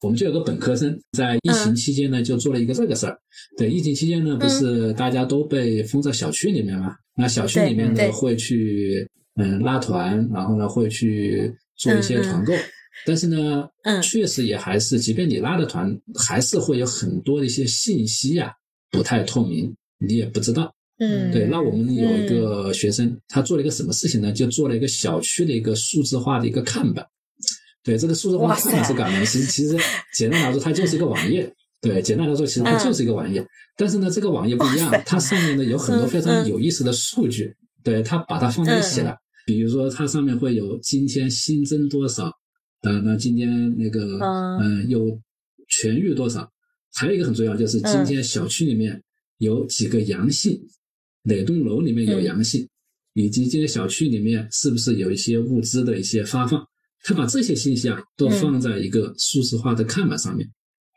[0.00, 3.18] 我们就有个本科生在疫情期间呢，就做了一个这个事儿。
[3.56, 6.94] 对，疫情期间呢，不是大家都被封在小区里面嘛？
[7.16, 12.52] 那小区里面呢，会去嗯拉团，然后呢会去做一些团购。
[13.04, 13.68] 但是呢，
[14.02, 18.52] 确实也还是，即便你拉的团，还是会有很多的一些信息呀
[18.90, 20.72] 不太透明，你也不知道。
[20.98, 24.32] 嗯，对，那我们有一个学生，他做了一个什么事情呢？
[24.32, 27.04] 就做了一个小区的一个数字化的一个看板。
[27.82, 29.24] 对，这个数字化看板是干嘛？
[29.24, 29.76] 其实其实
[30.14, 31.52] 简单来说，它就是一个网页。
[31.80, 33.44] 对，简单来说，其实它就是一个网页。
[33.76, 37.52] 但是呢，这个网页不一样，它上面呢有很多非常有意思的数据。
[37.82, 39.16] 对，它把它放在一起了。
[39.44, 42.32] 比如说，它上面会有今天新增多少，
[42.82, 44.18] 呃，那今天那个
[44.62, 45.06] 嗯有
[45.68, 46.48] 痊愈多少？
[46.94, 49.02] 还有一个很重要，就是今天小区里面
[49.38, 50.58] 有几个阳性。
[51.24, 52.68] 哪栋楼里面有阳性，
[53.14, 56.64] 以及这些小区里面是不是有一些物资的一些发放？
[57.02, 60.48] 他把这些信息啊都放在一个数字化的看板上面，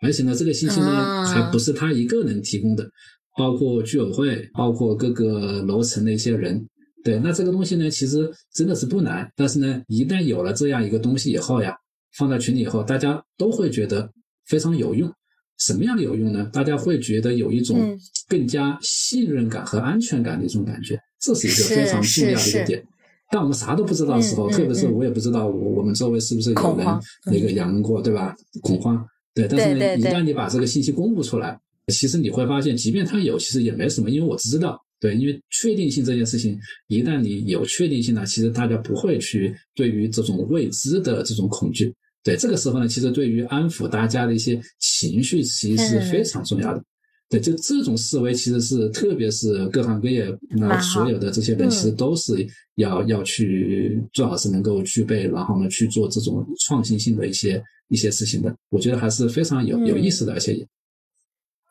[0.02, 2.90] 而且呢，这个信息呢还不是他一个人提供的，
[3.38, 6.66] 包括居委会，包括各个楼层的一些人。
[7.04, 11.76] 对，那这个东西呢，其实真的是不难，但是呢，一旦有了这样一个东西以后呀，
[12.18, 14.10] 放在群里以后，大家都会觉得
[14.46, 15.10] 非常有用。
[15.58, 16.50] 什么样的有用呢？
[16.54, 17.98] 大家会觉得有一种
[18.28, 22.84] 更加信任感和安全感的一种感觉，这是一个非常重要的一个点。
[23.30, 26.88] 当我们啥都不知道的时候，特别是我也不知道我我们周围是不是有人
[27.26, 28.36] 那个阳过，对吧？
[28.62, 29.48] 恐慌，对。
[29.48, 41.94] 但是呢，一旦你把这个信息公布出来，其实你会发现，即便他有，其实也没什么，因为我知道，对，因为确定性这件事情，一旦你有确定性了，其实大家不会去对于这种未知的这种恐惧。
[42.28, 46.84] 对这个时候呢，其实对于安抚大家的一些情绪，其实是非常重要的。
[47.30, 58.54] 对，就这种思维，其实是特别是各行各业那所有的这些人，其实都是要要去最好是能够具备，然后呢去做这种创新性的一些一些事情的。
[58.70, 60.68] 我觉得还是非常有有意思的，而且也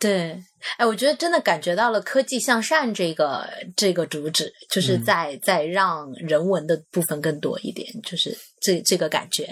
[0.00, 0.42] 对，
[0.78, 3.46] 哎，我觉得真的感觉到了科技向善这个
[3.76, 9.44] 这个主旨，就是在在让人文的部分更多一点，就是这这个感觉，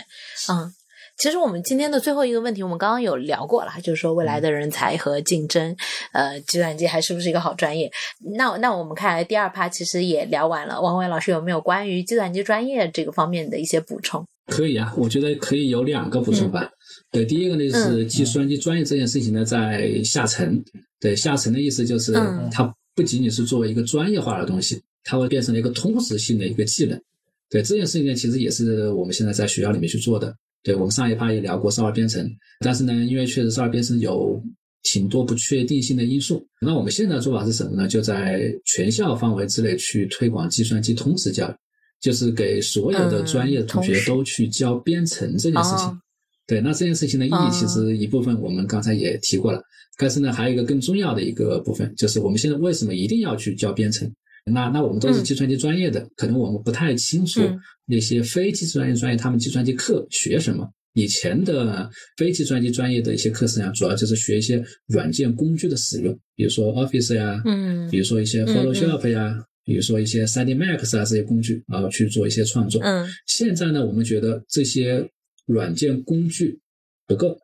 [0.50, 0.72] 嗯。
[1.16, 5.74] 其实我们今天的最后一个问题，我们刚刚有聊过了，就是说未来的人才和竞争，
[6.12, 7.90] 呃，计算机还是不是一个好专业？
[8.36, 10.80] 那那我们看来第二趴其实也聊完了。
[10.80, 14.26] 王伟老师有没有关于计算机专业这个方面的一些补充？
[14.46, 16.68] 可以啊，我觉得可以有两个补充吧。
[17.10, 20.62] 对，第一个呢是计算机专业这件事情呢在下沉。
[21.00, 22.12] 对，下沉的意思就是
[22.50, 27.00] 它不仅仅是作为一个专业化的东西，它会变成了一个通识性的一个技能。
[27.48, 30.34] 对，这件事情呢其实也是我们现在在学校里面去做的。
[30.64, 32.28] 对我们上一趴也聊过少儿编程，
[32.60, 34.42] 但是呢，因为确实少儿编程有
[34.82, 37.86] 挺多不确定性的因素，那我们现在的做法是什么呢？
[37.86, 41.54] 就在全校范围之内去推广计算机通识教育，
[42.00, 46.00] 就是给所有的专业同学都去教编程这件事情。
[46.46, 49.62] 对，那这件事情的意义其实一部分我们刚才也提过了，
[49.98, 54.10] 但是呢，还有一个更重要的一个部分，就是我们现在为什么一定要去教编程？
[54.52, 57.40] 那那我们都是计算机专业的，可能我们不太清楚
[57.86, 60.70] 那些非计算机专业他们计算机课学什么。
[60.96, 72.80] 以前的非计算机专业的一些课程啊，主要就是学一些软件工具的使用，比如说 Office 呀，嗯，比如说一些 Photoshop 呀，比如说一些 3D Max 啊这些工具啊去做一些创作。
[72.82, 75.10] 嗯，现在呢，我们觉得这些
[75.46, 76.60] 软件工具
[77.08, 77.36] 不够，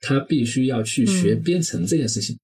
[0.00, 2.38] 他必须要去学编程这件事情。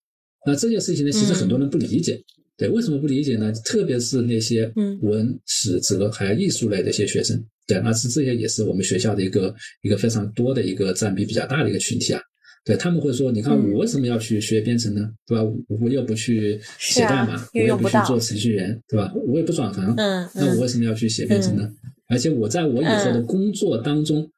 [0.45, 2.23] 那这件事情呢，其实很多人不理解。
[2.63, 3.51] 对，为什么不理解呢？
[3.65, 9.53] 特别是那些文史哲还有艺术类的一些学生，对，那是这些也是我们学校的一个
[9.83, 12.21] 一个非常多的一个占比比较大的一个群体啊。
[12.65, 15.11] 对他们会说，你看我为什么要去学编程呢？
[15.27, 15.43] 对吧？
[15.81, 19.13] 我又不去写代码，我又不去做程序员，对吧？
[19.27, 21.69] 我也不转行，嗯，那我为什么要去写编程呢？
[22.07, 24.31] 而且我在我以后的工作当中，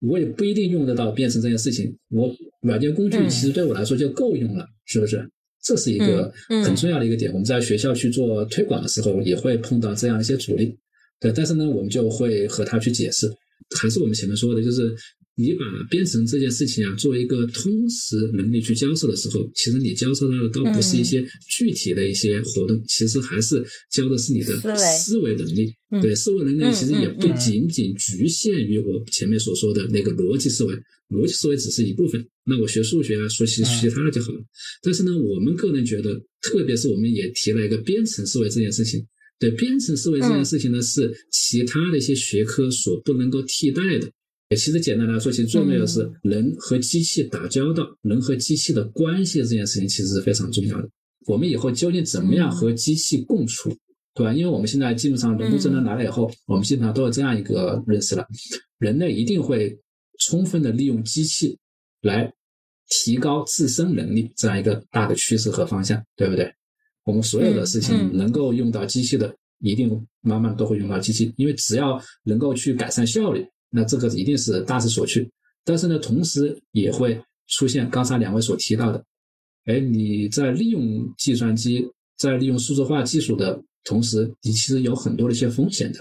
[0.00, 1.94] 我也不一定用得到编程这件事情。
[2.08, 5.28] 我软件工具其实对我来说就够用了，是不是？
[5.62, 6.32] 这是一个
[6.64, 7.30] 很重要的一个点。
[7.32, 10.76] 我们在学校去做推广的时候，也会碰到这样一些阻力。
[11.20, 13.28] 对，但是呢，我们就会和他去解释，
[13.80, 14.94] 还是我们前面说的，就是。
[15.38, 25.72] 你把编程这件事情啊，作为一个通识能力去教授的时候，其实你教授到的倒不是一些具体的一些活动，其实还是教的是你的思维能力。
[26.02, 30.74] 对，思维能力其实也不仅仅局限于我前面所说的那个逻辑思维，
[31.08, 32.26] 逻辑思维只是一部分。
[32.44, 34.40] 那我学数学啊，学习其他的就好了。
[34.82, 39.06] 但是呢，我们个人觉得，特别是我们也提了一个编程思维这件事情。
[39.38, 44.10] 对，编程思维这件事情呢，是其他的一些学科所不能够替代的。
[44.56, 50.88] 其实简单来说，其实最重要的是人和机器打交道，人和机器的关系这件事情其实是非常重要的。
[51.26, 53.68] 我们以后究竟怎么样和机器共处，
[54.14, 54.32] 对吧？
[54.32, 58.26] 因为我们现在基本上人工智能来了以后，我们基本上都有这样一个认识了：
[58.78, 59.78] 人类一定会
[60.18, 61.58] 充分的利用机器
[62.00, 62.32] 来
[62.88, 66.50] 提高自身能力，这样一个大的趋势和方向，对不对？
[67.04, 69.90] 我们所有的事情能够用到机器的，一定
[70.22, 73.46] 慢慢都会用到机器，因为只要能够去改善效率。
[73.70, 75.28] 那这个一定是大势所趋，
[75.64, 79.04] 但是呢，同时也会出现刚才两位所提到的，
[79.66, 85.98] 哎，你在利用计算机，在利用数字化技术的同时，你其实有很多的一些风险的。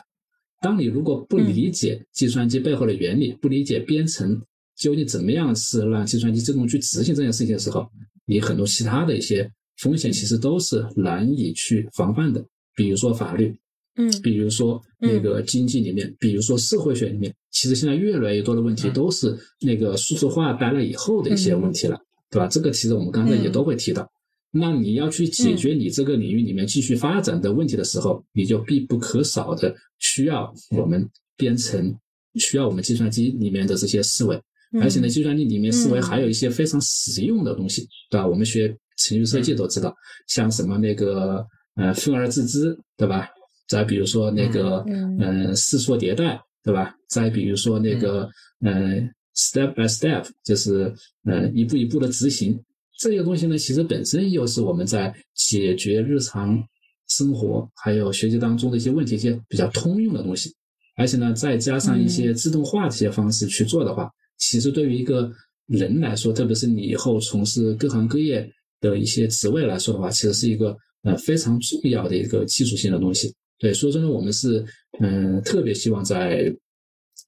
[0.61, 4.41] 当你如果不理解计算机背后的原理，不理解编程
[4.76, 7.86] 究竟怎么样是让计算机自动去执行这件事情的时候，
[8.26, 12.43] 你很多其他的一些风险其实都是难以去防范的，
[12.76, 13.55] 比如说法律。
[13.98, 22.48] 嗯，比如说那个经济里面，比如说社会学里面，其实现在越来越多的问题都是那个数字化带来以后的一些问题了，对吧？
[22.48, 24.08] 这个其实我们刚才也都会提到。
[24.52, 31.93] 那你要去解决你这个领域里面继续发展的问题的时候，你就必不可少的需要我们编程，
[32.36, 34.39] 需要我们计算机里面的这些思维，
[34.82, 38.26] 而且呢，计算机里面思维还有一些非常实用的东西，对吧？
[38.26, 39.93] 我们学程序设计都知道，
[40.28, 41.45] 像什么那个
[41.76, 43.28] 呃分而治之，对吧？
[43.68, 44.84] 再比如说那个，
[45.20, 46.95] 嗯，试错迭代，对吧？
[47.07, 48.30] 再比如说那个，
[48.61, 50.93] 嗯，step by step，就是
[51.26, 52.59] 嗯，一步一步的执行
[52.97, 56.61] 这些东西呢，其实本身又是我们在解决日常
[57.09, 60.53] 生活还有学习当中的一些问题，一些比较通用的东西。
[60.95, 65.32] 而且呢，再加上一些自动化这些方式去做的话，其实对于一个
[65.68, 68.49] 人来说，特别是你以后从事各行各业
[68.82, 73.32] 的一些职位来说的话，其实是一个呃非常重要的一个技术性的东西。
[73.60, 74.64] 对，说真的，我们是
[74.99, 76.53] 嗯，特别希望在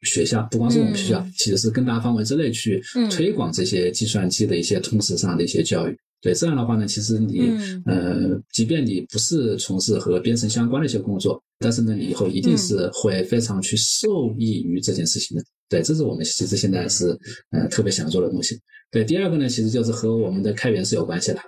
[0.04, 5.98] 学校，不光是我们学校，其实是更大范围之内去推广这些计算机的一些通识上的一些教育。
[6.22, 7.50] 对，这样的话呢，其实你
[7.86, 15.44] 呃，即便你不是从事和编程相关的一些工作，但是呢，你以后一定是会非常去受益于这件事情的。
[15.68, 17.18] 对，这是我们其实现在是
[17.52, 18.58] 呃特别想做的东西。
[18.92, 21.40] 对，第二个呢，其实就是和我们的开源是有关系的。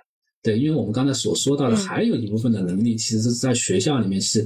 [0.42, 4.46] 对，因为我们刚才所说到的，还有一部分的能力，其实是在学校里面是。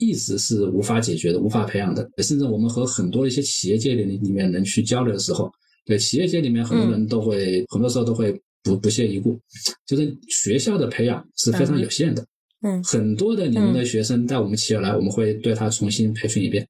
[0.00, 2.08] 一直是无法解决的，无法培养的。
[2.18, 5.48] 甚至我们和很多一些企业界里里面人去交流的时候，
[5.86, 9.38] 对企业界里面很多人都会，很多时候都会不不屑一顾，
[9.86, 12.26] 就是学校的培养是非常有限的。
[12.62, 16.66] 嗯，很多的你们的学生到我们企业来，我们会对他重新培训一遍。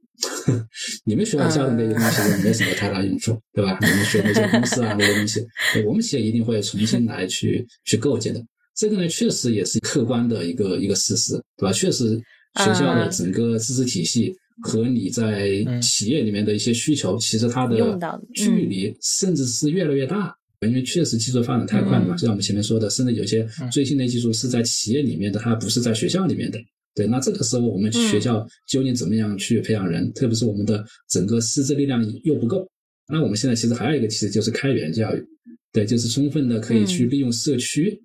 [1.04, 3.78] 你们学校教的那些东西没什么太大用处，对吧？
[3.80, 5.44] 你们学那些公式啊那些东西，
[5.86, 8.40] 我们企业一定会重新来去去构建的。
[8.76, 11.72] 这个呢，确实也是客观的一个一个事实，对吧？
[11.72, 12.20] 确实。
[12.56, 17.76] 学校的整个知识体系和你在企业里面的一些需求，其实它的
[18.34, 20.34] 距离甚至是越来越大，
[20.66, 22.14] 因为确实技术发展太快了嘛。
[22.14, 26.58] 就像我们前面说的，甚至有些最新的技术是在企业里面的，它不是在学校里面的。
[26.92, 30.12] 对，那这个时候我们学校究竟怎么样去培养人？
[30.12, 32.68] 特别是我们的整个师资力量又不够，
[33.08, 35.24] 那我们现在其实还有一个其实就是开源教育，
[35.72, 37.96] 对，就是充分的可以去利用社区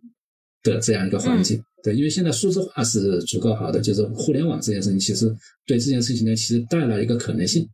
[0.66, 1.64] 的这样一个环境。
[1.82, 5.34] 对，因为现在数字化是足够好的，就是互联网这件事情，其实
[5.66, 7.66] 对这件事情呢，其实带来一个可能性。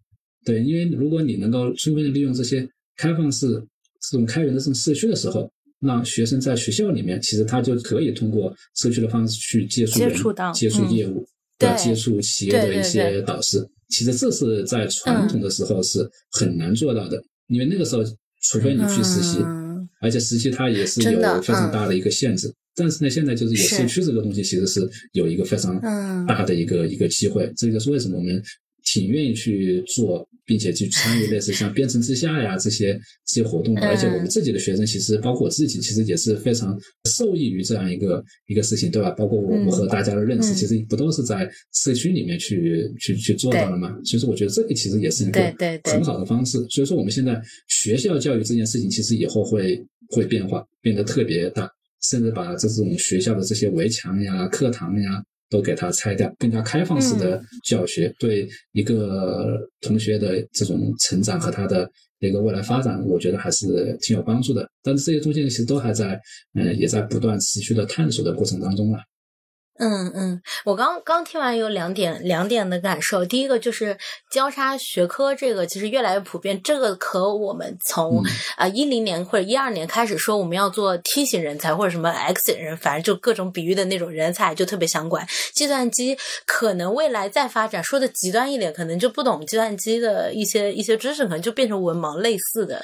[0.44, 3.48] 对，因为如果你能够充分的利用这些开放式、
[4.10, 5.50] 这种开源的这种社区的时候，
[5.80, 11.26] 让学生在学校里面，其实他就可以通过社区的方式去接触人、接触业务、
[11.58, 13.66] 对接触企业的一些导师。
[13.90, 18.04] 其实这是在传统的时候是很难做到的，因为那个时候，
[18.42, 19.40] 除非你去实习，
[20.02, 22.54] 而且实习它也是有非常大的一个限制。
[22.76, 25.80] 但是呢，现在就是有社区这个东西，其实是有一个非常
[26.28, 27.52] 大的一个一个机会。
[27.56, 28.42] 这就是为什么我们
[28.84, 33.82] 挺愿意去做，并且去参与类似像编程之下呀这些这些活动的。
[33.82, 36.78] 而且我们自己的学生，其实包括我自己，其实也是非常
[37.10, 39.12] 受益于这样一个一个事情，对吧？
[39.12, 43.96] 包括我们和大家的认识，其实不都是在社区里面去去去做到的吗？
[44.04, 45.42] 所以说，我觉得这个其实也是一个
[45.84, 46.58] 很好的方式。
[46.70, 51.70] 所以说，我们现在学校教育这件事情，其实以后会会变化，变得特别大。
[52.02, 64.70] 甚至把这种学校的这些围墙呀、课堂呀都给它拆掉，更加开放式的教学，对一个同学的这种成长和他的一个未来发展，我觉得还是挺有帮助的。
[64.82, 66.20] 但是这些东西其实都还在，
[66.54, 69.02] 嗯，也在不断持续的探索的过程当中啊。
[69.84, 73.26] 嗯嗯，我刚刚听完有两点两点的感受。
[73.26, 73.98] 第一个就是
[74.30, 78.22] 交叉学科这个其实越来越普遍，这个和我们从
[78.58, 85.28] 啊一零年或者一二年开始说我们要做 T 型人才或者什么 X 人，反正就各种比喻的那种人才就特别相关。
[85.56, 92.80] 计算机可能未来再发展，说的极端一点，可能就不懂计算机的一些一些知识，可能就变成文盲类似的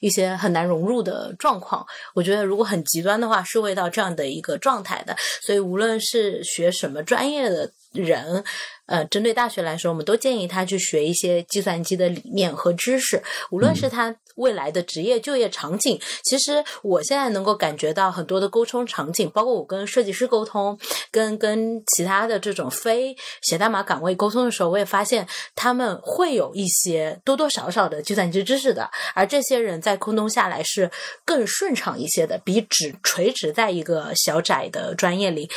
[0.00, 1.86] 一些很难融入的状况。
[2.12, 5.16] 我觉得如果很极端的话，是会到这样的一个状态的。
[5.40, 8.44] 所以无论是学什么专业的人，
[8.86, 13.22] 呃，针对大学来说，我们都建议他去学一些计算机的理念和知识。
[13.50, 20.78] 无论是他未来的职业就业场景，其实我现在能够感觉到很多的沟通场景，包括我跟设计师沟通，
[21.10, 25.26] 跟跟其他的这种非写代码岗位沟通的时候，我也发现
[25.56, 30.90] 他们会有一些多多少少的计算机知识的，而这些人在沟通下来是
[31.24, 35.50] 更顺畅一些的，比只垂直在一个小窄的专业里。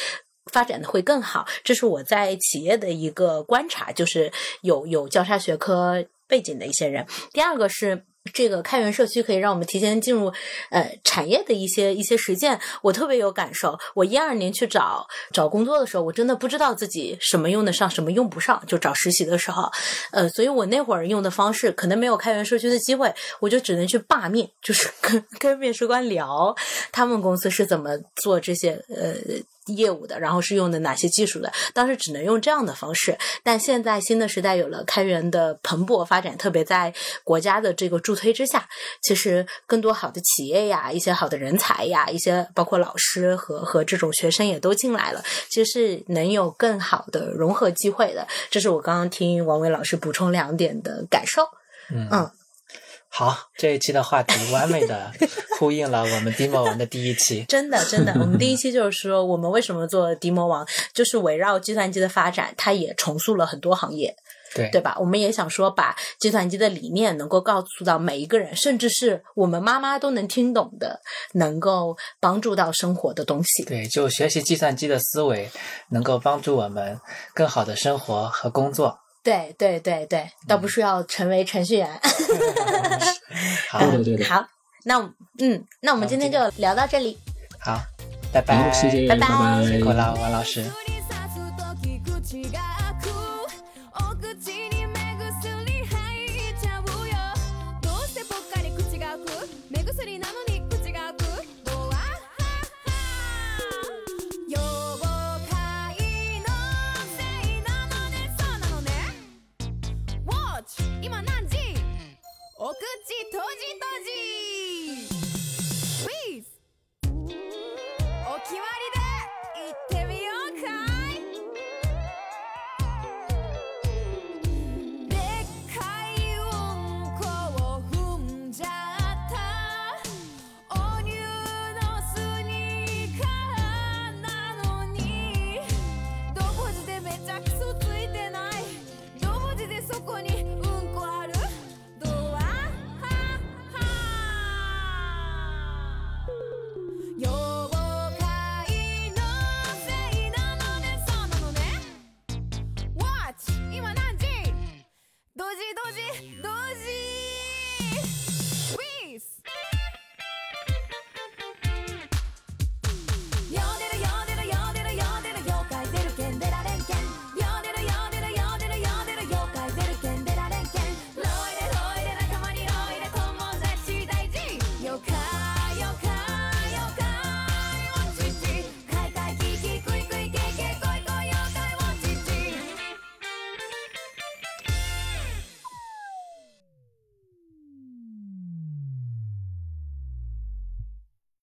[0.51, 7.05] 发展的会更好，这是我在企业的一个观察，就是有有交叉学科背景的一些人。
[7.31, 8.03] 第二个是
[8.33, 10.31] 这个开源社区可以让我们提前进入
[10.69, 13.77] 呃产业的一些一些实践，我特别有感受。
[13.95, 19.69] 我一二年去找找工作的时候，我真的不知道自己什么用得上，什么用不上，就找实习的时候，
[20.11, 26.55] 呃，所以我那会儿用的方式可能没有开源社区的机会，我就只能去罢面，就是跟跟面试官聊
[26.91, 29.13] 他们公司是怎么做这些呃。
[29.67, 31.51] 业务的，然后是用的哪些技术的？
[31.73, 38.67] 当时只能用这样的方式，但现在新的时代有了开源的蓬勃发展，特别在国家的这个助推之下，
[39.01, 48.27] 其实更多好的企业呀，一些好的人才呀，一些包括老师和和这种学生也都进来了，其实是能有更好的融合机会的。
[48.49, 51.43] 这是我刚刚听王伟老师补充两点的感受。
[51.89, 52.29] 嗯。
[53.15, 55.11] 好，这一期的话题完美的
[55.63, 57.45] 呼应了我们低魔王的第一期。
[57.47, 64.13] 真的，真的，我们第一期就是说，我们为什么做低魔王，就是围绕计算机的发展，它也重塑了很多行业，
[64.53, 64.97] 对对吧？
[64.99, 70.99] 我们也想说，把计算机的理念能够告诉到每一个人，甚至是我们妈妈都能听懂的，
[71.35, 73.63] 能够帮助到生活的东西。
[73.63, 75.49] 对，就学习计算机的思维，
[75.91, 76.99] 能够帮助我们
[77.33, 78.99] 更好的生活和工作。
[79.23, 81.87] 对对对对，倒不是要成为程序员。
[83.71, 84.25] 好，对对对。
[84.25, 84.45] 好，
[84.83, 84.99] 那
[85.39, 87.17] 嗯，那我们今天就聊到这里。
[87.59, 87.79] 好，
[88.31, 89.27] 拜拜，谢谢，拜拜，
[89.65, 90.63] 辛苦了，王老师。